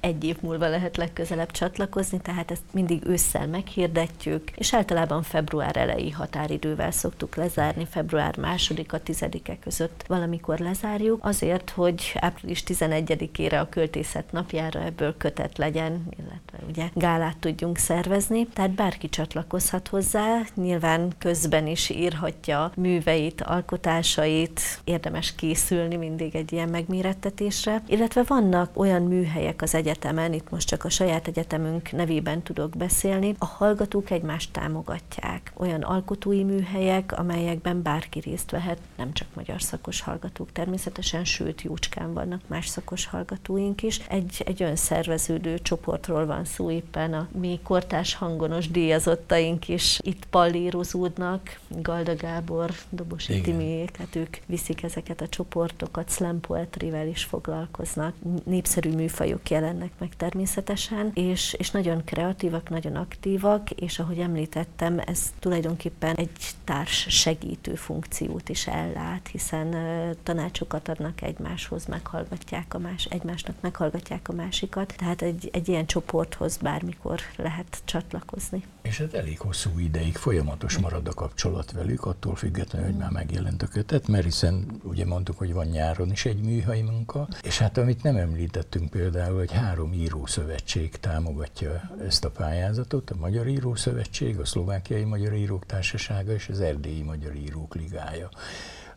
egy 0.00 0.24
év 0.24 0.36
múlva 0.40 0.68
lehet 0.68 0.96
legközelebb 0.96 1.50
csatlakozni, 1.50 2.20
tehát 2.20 2.50
ezt 2.50 2.62
mindig 2.72 3.06
ősszel 3.06 3.46
meghirdetjük, 3.46 4.50
és 4.50 4.74
általában 4.74 5.22
február 5.22 5.76
elejé 5.76 6.10
határidővel 6.10 6.90
szoktuk 6.90 7.36
lezárni, 7.36 7.86
február 7.90 8.36
második 8.36 8.92
a 8.92 9.00
tizedike 9.00 9.58
között 9.58 10.04
valamikor 10.06 10.58
lezárjuk, 10.58 11.24
azért, 11.24 11.70
hogy 11.70 12.12
április 12.14 12.62
11-ére 12.66 13.60
a 13.60 13.68
költészet 13.68 14.32
napjára 14.32 14.82
ebből 14.82 15.16
kötet 15.16 15.58
legyen, 15.58 16.02
illetve 16.18 16.58
ugye 16.68 16.88
gálát 16.94 17.36
tudjunk 17.36 17.76
szervezni, 17.76 18.46
tehát 18.46 18.70
bárki 18.70 19.08
csatlakozhat 19.08 19.88
hozzá, 19.88 20.40
nyilván 20.54 21.12
közben 21.18 21.66
is 21.66 21.90
írhatja 21.90 22.70
műveit, 22.76 23.42
alkotásait, 23.42 24.60
érdemes 24.84 25.34
készülni 25.34 25.96
mindig 25.96 26.36
egy 26.36 26.52
ilyen 26.52 26.68
megmérettetésre, 26.68 27.82
illetve 27.86 28.22
vannak 28.26 28.78
olyan 28.78 29.02
műhelyek 29.02 29.62
az 29.62 29.74
egyetemen, 29.76 30.32
itt 30.32 30.50
most 30.50 30.68
csak 30.68 30.84
a 30.84 30.88
saját 30.88 31.26
egyetemünk 31.26 31.92
nevében 31.92 32.42
tudok 32.42 32.76
beszélni, 32.76 33.34
a 33.38 33.44
hallgatók 33.44 34.10
egymást 34.10 34.52
támogatják. 34.52 35.52
Olyan 35.56 35.82
alkotói 35.82 36.44
műhelyek, 36.44 37.18
amelyekben 37.18 37.82
bárki 37.82 38.18
részt 38.18 38.50
vehet, 38.50 38.78
nem 38.96 39.12
csak 39.12 39.28
magyar 39.34 39.62
szakos 39.62 40.00
hallgatók 40.00 40.52
természetesen, 40.52 41.24
sőt 41.24 41.62
jócskán 41.62 42.12
vannak 42.12 42.40
más 42.46 42.66
szakos 42.66 43.06
hallgatóink 43.06 43.82
is. 43.82 43.98
Egy, 44.08 44.42
egy 44.46 44.62
önszerveződő 44.62 45.58
csoportról 45.58 46.26
van 46.26 46.44
szó 46.44 46.70
éppen, 46.70 47.12
a 47.12 47.28
mi 47.38 47.60
kortás 47.62 48.14
hangonos 48.14 48.70
díjazottaink 48.70 49.68
is 49.68 49.98
itt 50.02 50.24
pallírozódnak, 50.24 51.58
Galda 51.68 52.16
Gábor, 52.16 52.70
Dobosi 52.90 53.40
Timiék, 53.40 53.96
hát 53.96 54.16
ők 54.16 54.36
viszik 54.46 54.82
ezeket 54.82 55.20
a 55.20 55.28
csoportokat, 55.28 56.10
slam 56.10 56.40
poetryvel 56.40 57.06
is 57.06 57.24
foglalkoznak, 57.24 58.14
népszerű 58.44 58.90
műfajok 58.90 59.50
jelen 59.50 59.65
jelennek 59.66 59.92
meg 59.98 60.16
természetesen, 60.16 61.10
és, 61.14 61.52
és 61.52 61.70
nagyon 61.70 62.04
kreatívak, 62.04 62.68
nagyon 62.68 62.96
aktívak, 62.96 63.70
és 63.70 63.98
ahogy 63.98 64.18
említettem, 64.18 65.00
ez 65.06 65.32
tulajdonképpen 65.38 66.16
egy 66.16 66.30
társ 66.64 67.06
segítő 67.08 67.74
funkciót 67.74 68.48
is 68.48 68.66
ellát, 68.66 69.28
hiszen 69.32 69.76
tanácsokat 70.22 70.88
adnak 70.88 71.22
egymáshoz, 71.22 71.86
meghallgatják 71.86 72.74
a 72.74 72.78
más, 72.78 73.04
egymásnak 73.04 73.56
meghallgatják 73.60 74.28
a 74.28 74.32
másikat, 74.32 74.94
tehát 74.96 75.22
egy, 75.22 75.48
egy 75.52 75.68
ilyen 75.68 75.86
csoporthoz 75.86 76.56
bármikor 76.56 77.20
lehet 77.36 77.82
csatlakozni. 77.84 78.64
És 78.86 78.98
hát 78.98 79.14
elég 79.14 79.38
hosszú 79.38 79.78
ideig 79.78 80.16
folyamatos 80.16 80.78
marad 80.78 81.08
a 81.08 81.12
kapcsolat 81.12 81.72
velük, 81.72 82.04
attól 82.04 82.36
függetlenül, 82.36 82.88
hogy 82.88 82.96
már 82.96 83.10
megjelent 83.10 83.62
a 83.62 83.66
kötet, 83.66 84.08
mert 84.08 84.24
hiszen 84.24 84.80
ugye 84.82 85.04
mondtuk, 85.04 85.38
hogy 85.38 85.52
van 85.52 85.66
nyáron 85.66 86.10
is 86.10 86.24
egy 86.24 86.40
műhely 86.40 86.80
munka, 86.80 87.28
és 87.42 87.58
hát 87.58 87.78
amit 87.78 88.02
nem 88.02 88.16
említettünk 88.16 88.90
például, 88.90 89.38
hogy 89.38 89.52
három 89.52 89.92
írószövetség 89.92 90.96
támogatja 90.96 91.90
ezt 92.06 92.24
a 92.24 92.30
pályázatot, 92.30 93.10
a 93.10 93.16
Magyar 93.18 93.46
Írószövetség, 93.46 94.38
a 94.38 94.44
Szlovákiai 94.44 95.04
Magyar 95.04 95.34
Írók 95.34 95.66
Társasága 95.66 96.32
és 96.32 96.48
az 96.48 96.60
Erdélyi 96.60 97.02
Magyar 97.02 97.34
Írók 97.34 97.74
Ligája 97.74 98.28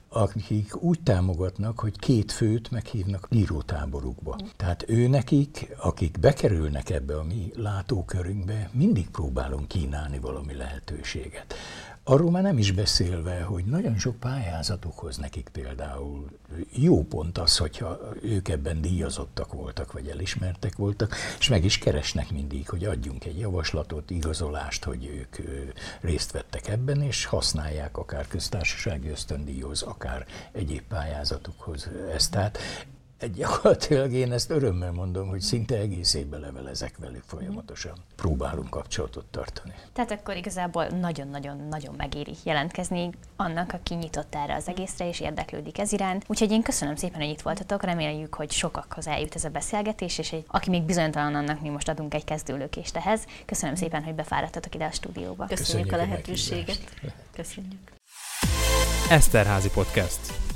akik 0.09 0.81
úgy 0.81 0.99
támogatnak, 1.03 1.79
hogy 1.79 1.99
két 1.99 2.31
főt 2.31 2.71
meghívnak 2.71 3.27
írótáborukba. 3.31 4.37
Tehát 4.55 4.85
ő 4.87 5.07
nekik, 5.07 5.75
akik 5.77 6.19
bekerülnek 6.19 6.89
ebbe 6.89 7.17
a 7.17 7.23
mi 7.23 7.51
látókörünkbe, 7.55 8.69
mindig 8.73 9.09
próbálunk 9.09 9.67
kínálni 9.67 10.19
valami 10.19 10.53
lehetőséget. 10.53 11.53
Arról 12.09 12.31
már 12.31 12.43
nem 12.43 12.57
is 12.57 12.71
beszélve, 12.71 13.41
hogy 13.41 13.65
nagyon 13.65 13.97
sok 13.97 14.15
pályázatokhoz 14.15 15.17
nekik 15.17 15.49
például 15.51 16.29
jó 16.69 17.03
pont 17.03 17.37
az, 17.37 17.57
hogyha 17.57 17.99
ők 18.21 18.47
ebben 18.47 18.81
díjazottak 18.81 19.53
voltak, 19.53 19.91
vagy 19.91 20.07
elismertek 20.07 20.75
voltak, 20.75 21.15
és 21.39 21.49
meg 21.49 21.65
is 21.65 21.77
keresnek 21.77 22.31
mindig, 22.31 22.69
hogy 22.69 22.85
adjunk 22.85 23.25
egy 23.25 23.39
javaslatot, 23.39 24.09
igazolást, 24.09 24.83
hogy 24.83 25.05
ők 25.05 25.35
részt 26.01 26.31
vettek 26.31 26.67
ebben, 26.67 27.01
és 27.01 27.25
használják 27.25 27.97
akár 27.97 28.27
köztársasági 28.27 29.09
ösztöndíjhoz, 29.09 29.81
akár 29.81 30.25
egyéb 30.51 30.83
pályázatokhoz 30.87 31.89
ezt. 32.13 32.31
Tehát 32.31 32.57
Gyakorlatilag 33.27 34.11
én 34.11 34.31
ezt 34.31 34.49
örömmel 34.49 34.91
mondom, 34.91 35.27
hogy 35.27 35.39
szinte 35.39 35.75
egész 35.77 36.13
évben 36.13 36.39
levelezek 36.39 36.97
velük 36.97 37.23
folyamatosan. 37.25 37.93
Próbálunk 38.15 38.69
kapcsolatot 38.69 39.25
tartani. 39.31 39.73
Tehát 39.93 40.11
akkor 40.11 40.35
igazából 40.35 40.85
nagyon-nagyon-nagyon 40.87 41.95
megéri 41.97 42.35
jelentkezni 42.43 43.09
annak, 43.35 43.73
aki 43.73 43.95
nyitott 43.95 44.35
erre 44.35 44.55
az 44.55 44.67
egészre 44.67 45.07
és 45.07 45.19
érdeklődik 45.19 45.79
ez 45.79 45.91
iránt. 45.91 46.23
Úgyhogy 46.27 46.51
én 46.51 46.61
köszönöm 46.61 46.95
szépen, 46.95 47.19
hogy 47.19 47.29
itt 47.29 47.41
voltatok, 47.41 47.83
reméljük, 47.83 48.33
hogy 48.33 48.51
sokakhoz 48.51 49.07
eljut 49.07 49.35
ez 49.35 49.43
a 49.43 49.49
beszélgetés, 49.49 50.17
és 50.17 50.31
egy, 50.31 50.45
aki 50.47 50.69
még 50.69 50.83
bizonytalan 50.83 51.35
annak, 51.35 51.61
mi 51.61 51.69
most 51.69 51.89
adunk 51.89 52.13
egy 52.13 52.23
kezdőlökést 52.23 52.95
ehhez. 52.95 53.25
Köszönöm 53.45 53.75
szépen, 53.75 54.03
hogy 54.03 54.15
befáradtatok 54.15 54.75
ide 54.75 54.85
a 54.85 54.91
stúdióba. 54.91 55.45
Köszönjük, 55.45 55.65
Köszönjük 55.65 55.91
a 55.91 55.97
lehetőséget. 55.97 56.79
Köszönjük. 57.35 57.91
Eszterházi 59.09 59.69
Podcast. 59.69 60.48